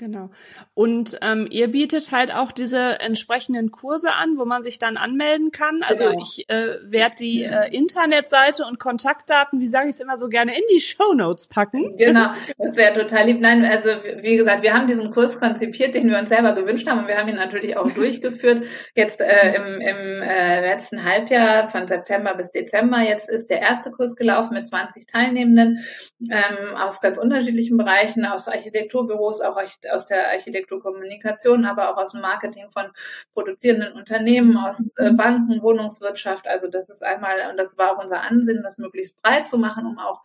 Genau. 0.00 0.30
Und 0.72 1.18
ähm, 1.20 1.46
ihr 1.50 1.68
bietet 1.68 2.10
halt 2.10 2.34
auch 2.34 2.52
diese 2.52 3.00
entsprechenden 3.00 3.70
Kurse 3.70 4.14
an, 4.14 4.38
wo 4.38 4.46
man 4.46 4.62
sich 4.62 4.78
dann 4.78 4.96
anmelden 4.96 5.50
kann. 5.50 5.82
Also 5.82 6.04
genau. 6.04 6.22
ich 6.22 6.48
äh, 6.48 6.78
werde 6.84 7.16
die 7.16 7.42
äh, 7.42 7.68
Internetseite 7.70 8.64
und 8.64 8.78
Kontaktdaten, 8.78 9.60
wie 9.60 9.66
sage 9.66 9.90
ich 9.90 9.96
es 9.96 10.00
immer 10.00 10.16
so 10.16 10.28
gerne, 10.28 10.56
in 10.56 10.62
die 10.74 10.80
Show 10.80 11.12
Notes 11.12 11.48
packen. 11.48 11.98
Genau, 11.98 12.30
das 12.58 12.76
wäre 12.76 12.94
total 12.94 13.26
lieb. 13.26 13.42
Nein, 13.42 13.62
also 13.66 13.90
wie 14.22 14.38
gesagt, 14.38 14.62
wir 14.62 14.72
haben 14.72 14.86
diesen 14.86 15.10
Kurs 15.10 15.38
konzipiert, 15.38 15.94
den 15.94 16.08
wir 16.08 16.18
uns 16.18 16.30
selber 16.30 16.54
gewünscht 16.54 16.88
haben 16.88 17.00
und 17.00 17.06
wir 17.06 17.18
haben 17.18 17.28
ihn 17.28 17.36
natürlich 17.36 17.76
auch 17.76 17.90
durchgeführt. 17.94 18.64
Jetzt 18.94 19.20
äh, 19.20 19.54
im, 19.54 19.82
im 19.82 20.22
äh, 20.22 20.62
letzten 20.62 21.04
Halbjahr 21.04 21.68
von 21.68 21.86
September 21.86 22.34
bis 22.36 22.52
Dezember. 22.52 23.00
Jetzt 23.00 23.28
ist 23.28 23.50
der 23.50 23.60
erste 23.60 23.90
Kurs 23.90 24.16
gelaufen 24.16 24.54
mit 24.54 24.64
20 24.64 25.06
Teilnehmenden 25.06 25.84
ähm, 26.30 26.74
aus 26.74 27.02
ganz 27.02 27.18
unterschiedlichen 27.18 27.76
Bereichen, 27.76 28.24
aus 28.24 28.48
Architekturbüros, 28.48 29.42
auch 29.42 29.58
aus 29.90 30.06
der 30.06 30.28
Architekturkommunikation, 30.30 31.64
aber 31.64 31.90
auch 31.90 31.96
aus 31.96 32.12
dem 32.12 32.20
Marketing 32.20 32.70
von 32.70 32.86
produzierenden 33.34 33.92
Unternehmen, 33.94 34.56
aus 34.56 34.90
äh, 34.96 35.12
Banken, 35.12 35.62
Wohnungswirtschaft. 35.62 36.46
Also 36.46 36.68
das 36.68 36.88
ist 36.88 37.02
einmal, 37.02 37.50
und 37.50 37.56
das 37.56 37.78
war 37.78 37.92
auch 37.92 38.02
unser 38.02 38.22
Ansinnen, 38.22 38.62
das 38.62 38.78
möglichst 38.78 39.20
breit 39.22 39.46
zu 39.46 39.58
machen, 39.58 39.86
um 39.86 39.98
auch, 39.98 40.22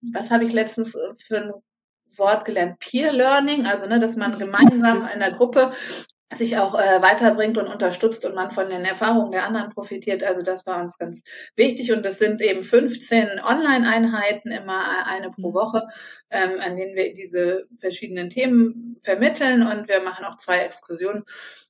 was 0.00 0.30
habe 0.30 0.44
ich 0.44 0.52
letztens 0.52 0.94
äh, 0.94 1.14
für 1.18 1.38
ein 1.38 1.52
Wort 2.16 2.44
gelernt, 2.44 2.78
Peer 2.80 3.12
Learning, 3.12 3.66
also 3.66 3.86
ne, 3.86 4.00
dass 4.00 4.16
man 4.16 4.38
gemeinsam 4.38 5.08
in 5.14 5.20
der 5.20 5.32
Gruppe 5.32 5.72
sich 6.34 6.58
auch 6.58 6.74
äh, 6.74 7.00
weiterbringt 7.00 7.56
und 7.56 7.68
unterstützt 7.68 8.26
und 8.26 8.34
man 8.34 8.50
von 8.50 8.68
den 8.68 8.84
Erfahrungen 8.84 9.32
der 9.32 9.44
anderen 9.44 9.70
profitiert. 9.70 10.22
Also 10.22 10.42
das 10.42 10.66
war 10.66 10.80
uns 10.80 10.98
ganz 10.98 11.22
wichtig. 11.56 11.90
Und 11.92 12.04
es 12.04 12.18
sind 12.18 12.42
eben 12.42 12.62
15 12.62 13.40
Online-Einheiten, 13.40 14.50
immer 14.50 15.06
eine 15.06 15.30
pro 15.30 15.54
Woche, 15.54 15.86
ähm, 16.30 16.60
an 16.60 16.76
denen 16.76 16.94
wir 16.94 17.14
diese 17.14 17.66
verschiedenen 17.80 18.28
Themen 18.28 19.00
vermitteln. 19.02 19.62
Und 19.66 19.88
wir 19.88 20.02
machen 20.02 20.26
auch 20.26 20.36
zwei 20.36 20.58
Exkursionen 20.58 21.24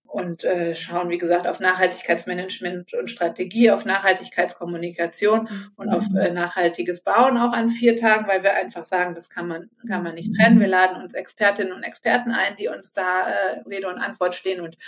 und 0.09 0.42
äh, 0.42 0.75
schauen, 0.75 1.11
wie 1.11 1.18
gesagt, 1.18 1.47
auf 1.47 1.61
Nachhaltigkeitsmanagement 1.61 2.94
und 2.94 3.11
Strategie, 3.11 3.71
auf 3.71 3.85
Nachhaltigkeitskommunikation 3.85 5.49
und 5.77 5.88
auf 5.90 6.05
äh, 6.18 6.31
nachhaltiges 6.31 7.03
Bauen 7.03 7.37
auch 7.37 7.53
an 7.53 7.68
vier 7.68 7.97
Tagen, 7.97 8.27
weil 8.27 8.42
wir 8.42 8.55
einfach 8.55 8.87
sagen, 8.87 9.14
das 9.14 9.29
kann 9.29 9.47
man, 9.47 9.71
kann 9.87 10.03
man 10.03 10.14
nicht 10.14 10.35
trennen. 10.35 10.61
Wir 10.61 10.66
laden 10.66 11.01
uns 11.03 11.14
Expertinnen 11.14 11.73
und 11.75 11.83
Experten 11.83 12.33
ein, 12.33 12.57
die 12.57 12.68
uns 12.68 12.94
da 12.94 13.29
äh, 13.29 13.61
Rede 13.68 13.88
und 13.88 13.99
Antwort 13.99 14.35
stehen 14.35 14.62
und 14.62 14.79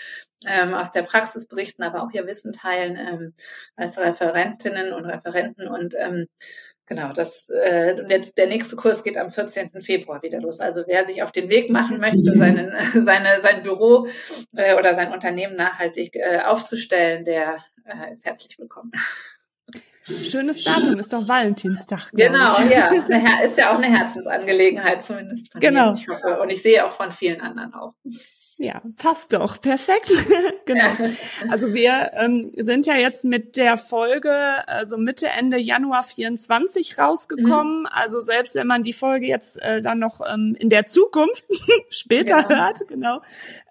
ähm, 0.47 0.73
aus 0.73 0.91
der 0.91 1.03
Praxis 1.03 1.47
berichten, 1.47 1.83
aber 1.83 2.03
auch 2.03 2.11
ihr 2.13 2.27
Wissen 2.27 2.55
teilen 2.55 2.97
ähm, 2.97 3.35
als 3.77 3.99
Referentinnen 3.99 4.95
und 4.95 5.05
Referenten 5.05 5.69
und 5.69 5.95
ähm, 5.99 6.29
Genau, 6.91 7.13
das 7.13 7.49
äh, 7.51 7.95
und 7.97 8.11
jetzt 8.11 8.37
der 8.37 8.49
nächste 8.49 8.75
Kurs 8.75 9.05
geht 9.05 9.17
am 9.17 9.31
14. 9.31 9.81
Februar 9.81 10.25
wieder 10.25 10.41
los. 10.41 10.59
Also 10.59 10.83
wer 10.89 11.07
sich 11.07 11.23
auf 11.23 11.31
den 11.31 11.49
Weg 11.49 11.73
machen 11.73 12.01
möchte, 12.01 12.33
seinen, 12.37 12.73
seine, 13.07 13.41
sein 13.43 13.63
Büro 13.63 14.09
äh, 14.57 14.75
oder 14.77 14.97
sein 14.97 15.13
Unternehmen 15.13 15.55
nachhaltig 15.55 16.17
äh, 16.17 16.41
aufzustellen, 16.41 17.25
der 17.25 17.59
äh, 17.85 18.11
ist 18.11 18.27
herzlich 18.27 18.59
willkommen. 18.59 18.91
Schönes 20.03 20.65
Datum, 20.65 20.99
ist 20.99 21.13
doch 21.13 21.29
Valentinstag. 21.29 22.11
Genau, 22.13 22.61
ich. 22.65 22.73
ja. 22.73 22.89
Ist 23.45 23.57
ja 23.57 23.71
auch 23.71 23.81
eine 23.81 23.97
Herzensangelegenheit, 23.97 25.05
zumindest 25.05 25.53
von 25.53 25.61
genau. 25.61 25.93
mir. 25.93 26.01
Ich 26.01 26.09
hoffe, 26.09 26.41
und 26.41 26.51
ich 26.51 26.61
sehe 26.61 26.85
auch 26.85 26.91
von 26.91 27.13
vielen 27.13 27.41
anderen 27.41 27.73
auch. 27.73 27.95
Ja, 28.63 28.83
passt 28.99 29.33
doch. 29.33 29.59
Perfekt. 29.63 30.13
genau. 30.67 30.91
Also 31.49 31.73
wir 31.73 32.11
ähm, 32.15 32.53
sind 32.55 32.85
ja 32.85 32.95
jetzt 32.95 33.25
mit 33.25 33.57
der 33.57 33.79
Folge 33.79 34.31
also 34.69 34.99
Mitte, 34.99 35.29
Ende 35.29 35.57
Januar 35.57 36.03
24 36.03 36.99
rausgekommen. 36.99 37.81
Mhm. 37.81 37.89
Also 37.91 38.21
selbst 38.21 38.55
wenn 38.55 38.67
man 38.67 38.83
die 38.83 38.93
Folge 38.93 39.27
jetzt 39.27 39.61
äh, 39.63 39.81
dann 39.81 39.99
noch 39.99 40.21
ähm, 40.21 40.55
in 40.59 40.69
der 40.69 40.85
Zukunft 40.85 41.45
später 41.89 42.43
genau. 42.43 42.61
hört, 42.61 42.89
genau, 42.89 43.23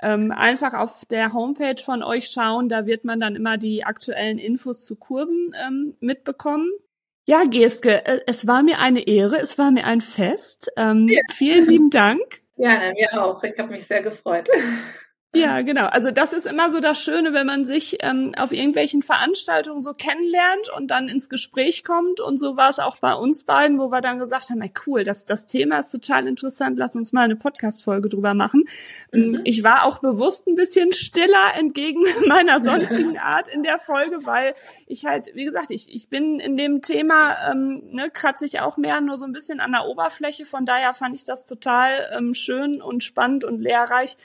ähm, 0.01 0.31
einfach 0.31 0.73
auf 0.73 1.05
der 1.05 1.33
Homepage 1.33 1.81
von 1.83 2.01
euch 2.01 2.29
schauen. 2.29 2.67
Da 2.67 2.87
wird 2.87 3.05
man 3.05 3.19
dann 3.19 3.35
immer 3.35 3.57
die 3.57 3.83
aktuellen 3.83 4.39
Infos 4.39 4.83
zu 4.83 4.95
Kursen 4.95 5.53
ähm, 5.67 5.93
mitbekommen. 5.99 6.71
Ja, 7.25 7.43
Geske, 7.43 8.05
äh, 8.07 8.21
es 8.25 8.47
war 8.47 8.63
mir 8.63 8.79
eine 8.79 9.05
Ehre, 9.07 9.37
es 9.39 9.59
war 9.59 9.69
mir 9.69 9.85
ein 9.85 10.01
Fest. 10.01 10.71
Ähm, 10.75 11.07
ja. 11.07 11.21
Vielen 11.31 11.67
lieben 11.67 11.89
Dank. 11.91 12.41
Ja, 12.61 12.91
mir 12.91 13.23
auch. 13.23 13.41
Ich 13.43 13.57
habe 13.57 13.71
mich 13.71 13.87
sehr 13.87 14.03
gefreut. 14.03 14.49
Ja, 15.35 15.61
genau. 15.61 15.85
Also 15.85 16.09
das 16.09 16.33
ist 16.33 16.47
immer 16.47 16.71
so 16.71 16.79
das 16.79 16.99
Schöne, 16.99 17.33
wenn 17.33 17.45
man 17.45 17.63
sich 17.63 17.97
ähm, 17.99 18.31
auf 18.35 18.51
irgendwelchen 18.51 19.03
Veranstaltungen 19.03 19.83
so 19.83 19.93
kennenlernt 19.93 20.69
und 20.75 20.89
dann 20.89 21.07
ins 21.07 21.29
Gespräch 21.29 21.83
kommt. 21.83 22.19
Und 22.19 22.37
so 22.37 22.57
war 22.57 22.69
es 22.69 22.79
auch 22.79 22.97
bei 22.97 23.13
uns 23.13 23.43
beiden, 23.43 23.77
wo 23.77 23.91
wir 23.91 24.01
dann 24.01 24.17
gesagt 24.17 24.49
haben, 24.49 24.59
ey, 24.61 24.71
cool, 24.87 25.03
das, 25.03 25.25
das 25.25 25.45
Thema 25.45 25.77
ist 25.77 25.91
total 25.91 26.27
interessant, 26.27 26.79
lass 26.79 26.95
uns 26.95 27.13
mal 27.13 27.25
eine 27.25 27.35
Podcast-Folge 27.35 28.09
drüber 28.09 28.33
machen. 28.33 28.63
Ähm, 29.13 29.33
mhm. 29.33 29.41
Ich 29.43 29.63
war 29.63 29.83
auch 29.83 29.99
bewusst 29.99 30.47
ein 30.47 30.55
bisschen 30.55 30.93
stiller 30.93 31.53
entgegen 31.55 32.01
meiner 32.27 32.59
sonstigen 32.59 33.19
Art 33.19 33.47
in 33.49 33.61
der 33.61 33.77
Folge, 33.77 34.25
weil 34.25 34.55
ich 34.87 35.05
halt, 35.05 35.29
wie 35.35 35.45
gesagt, 35.45 35.69
ich, 35.69 35.93
ich 35.93 36.09
bin 36.09 36.39
in 36.39 36.57
dem 36.57 36.81
Thema, 36.81 37.51
ähm, 37.51 37.83
ne, 37.91 38.09
kratze 38.11 38.47
ich 38.47 38.61
auch 38.61 38.77
mehr 38.77 38.99
nur 38.99 39.17
so 39.17 39.25
ein 39.25 39.33
bisschen 39.33 39.59
an 39.59 39.73
der 39.73 39.85
Oberfläche. 39.85 40.45
Von 40.45 40.65
daher 40.65 40.95
fand 40.95 41.13
ich 41.13 41.23
das 41.23 41.45
total 41.45 42.09
ähm, 42.17 42.33
schön 42.33 42.81
und 42.81 43.03
spannend 43.03 43.43
und 43.43 43.61
lehrreich 43.61 44.17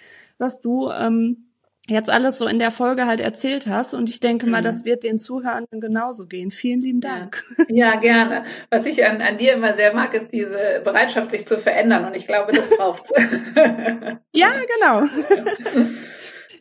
was 0.44 0.60
du 0.60 0.90
ähm, 0.90 1.48
jetzt 1.88 2.10
alles 2.10 2.38
so 2.38 2.46
in 2.46 2.58
der 2.58 2.70
Folge 2.70 3.06
halt 3.06 3.20
erzählt 3.20 3.66
hast. 3.66 3.94
Und 3.94 4.08
ich 4.08 4.20
denke 4.20 4.46
mal, 4.46 4.62
das 4.62 4.82
mhm. 4.82 4.84
wird 4.86 5.04
den 5.04 5.18
Zuhörern 5.18 5.66
genauso 5.70 6.26
gehen. 6.26 6.50
Vielen 6.50 6.80
lieben 6.82 7.00
Dank. 7.00 7.44
Ja, 7.68 7.94
ja 7.94 8.00
gerne. 8.00 8.44
Was 8.70 8.86
ich 8.86 9.04
an, 9.04 9.20
an 9.20 9.38
dir 9.38 9.54
immer 9.54 9.74
sehr 9.74 9.94
mag, 9.94 10.14
ist 10.14 10.32
diese 10.32 10.80
Bereitschaft, 10.84 11.30
sich 11.30 11.46
zu 11.46 11.58
verändern. 11.58 12.04
Und 12.04 12.16
ich 12.16 12.26
glaube, 12.26 12.52
das 12.52 12.68
braucht 12.70 13.06
Ja, 14.32 14.52
genau. 14.78 15.02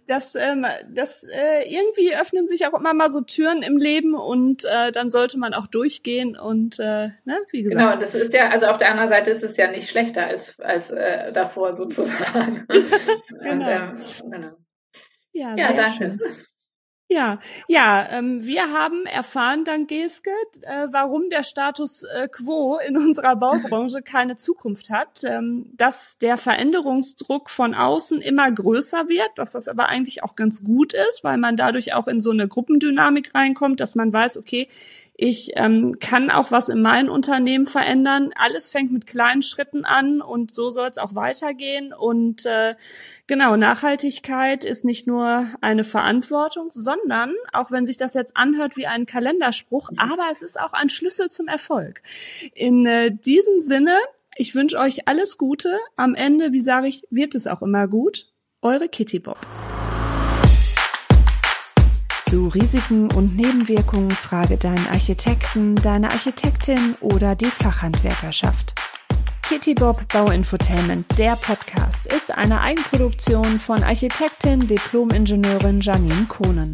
das, 0.07 0.35
ähm, 0.35 0.65
das 0.89 1.23
äh, 1.23 1.63
irgendwie 1.67 2.15
öffnen 2.15 2.47
sich 2.47 2.65
auch 2.67 2.73
immer 2.73 2.93
mal 2.93 3.09
so 3.09 3.21
Türen 3.21 3.61
im 3.61 3.77
Leben 3.77 4.15
und 4.15 4.65
äh, 4.65 4.91
dann 4.91 5.09
sollte 5.09 5.37
man 5.37 5.53
auch 5.53 5.67
durchgehen 5.67 6.37
und 6.37 6.79
äh, 6.79 7.09
ne, 7.25 7.39
wie 7.51 7.63
gesagt. 7.63 7.79
Genau, 7.79 7.95
das 7.99 8.15
ist 8.15 8.33
ja, 8.33 8.49
also 8.49 8.67
auf 8.67 8.77
der 8.77 8.89
anderen 8.89 9.09
Seite 9.09 9.31
ist 9.31 9.43
es 9.43 9.57
ja 9.57 9.69
nicht 9.71 9.89
schlechter 9.89 10.25
als 10.25 10.59
als 10.59 10.91
äh, 10.91 11.31
davor 11.31 11.73
sozusagen. 11.73 12.65
genau. 12.69 13.51
Und, 13.51 13.67
ähm, 13.67 13.97
genau. 14.31 14.51
Ja, 15.31 15.55
ja 15.55 15.73
danke. 15.73 16.17
Schön. 16.19 16.19
Ja, 17.13 17.37
ja, 17.67 18.07
ähm, 18.09 18.43
wir 18.43 18.71
haben 18.71 19.05
erfahren, 19.05 19.65
dank 19.65 19.87
Geske, 19.87 20.31
äh, 20.63 20.87
warum 20.89 21.29
der 21.29 21.43
Status 21.43 22.01
äh, 22.01 22.27
quo 22.27 22.79
in 22.79 22.97
unserer 22.97 23.35
Baubranche 23.35 24.01
keine 24.03 24.35
Zukunft 24.35 24.89
hat, 24.89 25.23
ähm, 25.23 25.67
dass 25.77 26.17
der 26.17 26.37
Veränderungsdruck 26.37 27.51
von 27.51 27.75
außen 27.75 28.19
immer 28.19 28.51
größer 28.51 29.09
wird, 29.09 29.29
dass 29.35 29.51
das 29.51 29.67
aber 29.67 29.89
eigentlich 29.89 30.23
auch 30.23 30.35
ganz 30.35 30.63
gut 30.63 30.93
ist, 30.93 31.23
weil 31.23 31.37
man 31.37 31.55
dadurch 31.55 31.93
auch 31.93 32.07
in 32.07 32.19
so 32.19 32.31
eine 32.31 32.47
Gruppendynamik 32.47 33.35
reinkommt, 33.35 33.79
dass 33.79 33.93
man 33.93 34.11
weiß, 34.11 34.37
okay, 34.37 34.67
ich 35.15 35.51
ähm, 35.55 35.99
kann 35.99 36.31
auch 36.31 36.51
was 36.51 36.69
in 36.69 36.81
meinem 36.81 37.09
Unternehmen 37.09 37.67
verändern. 37.67 38.31
Alles 38.35 38.71
fängt 38.71 38.91
mit 38.91 39.05
kleinen 39.05 39.43
Schritten 39.43 39.85
an 39.85 40.21
und 40.21 40.53
so 40.53 40.71
soll 40.71 40.87
es 40.87 40.97
auch 40.97 41.13
weitergehen. 41.13 41.93
Und 41.93 42.45
äh, 42.47 42.73
genau, 43.27 43.55
Nachhaltigkeit 43.55 44.65
ist 44.65 44.85
nicht 44.85 45.05
nur 45.05 45.47
eine 45.61 45.83
Verantwortung, 45.83 46.71
sondern, 46.71 47.33
auch 47.51 47.69
wenn 47.69 47.85
sich 47.85 47.97
das 47.97 48.15
jetzt 48.15 48.35
anhört 48.35 48.75
wie 48.75 48.87
ein 48.87 49.05
Kalenderspruch, 49.05 49.91
aber 49.97 50.25
es 50.31 50.41
ist 50.41 50.59
auch 50.59 50.73
ein 50.73 50.89
Schlüssel 50.89 51.29
zum 51.29 51.47
Erfolg. 51.47 52.01
In 52.55 52.85
äh, 52.87 53.11
diesem 53.11 53.59
Sinne, 53.59 53.95
ich 54.35 54.55
wünsche 54.55 54.79
euch 54.79 55.07
alles 55.07 55.37
Gute. 55.37 55.77
Am 55.95 56.15
Ende, 56.15 56.53
wie 56.53 56.61
sage 56.61 56.87
ich, 56.87 57.03
wird 57.11 57.35
es 57.35 57.45
auch 57.45 57.61
immer 57.61 57.87
gut. 57.87 58.29
Eure 58.61 58.89
Kitty 58.89 59.19
Bob. 59.19 59.37
Zu 62.33 62.47
Risiken 62.47 63.11
und 63.11 63.35
Nebenwirkungen 63.35 64.09
frage 64.09 64.57
deinen 64.57 64.87
Architekten, 64.87 65.75
deine 65.75 66.09
Architektin 66.09 66.95
oder 66.99 67.35
die 67.35 67.45
Fachhandwerkerschaft. 67.45 68.73
Kitty 69.43 69.75
Bob 69.75 70.01
Bauinfotainment, 70.11 71.05
der 71.19 71.35
Podcast, 71.35 72.07
ist 72.07 72.35
eine 72.35 72.59
Eigenproduktion 72.59 73.59
von 73.59 73.83
Architektin, 73.83 74.65
Diplomingenieurin 74.65 75.79
Janine 75.79 76.25
Kohnen. 76.27 76.73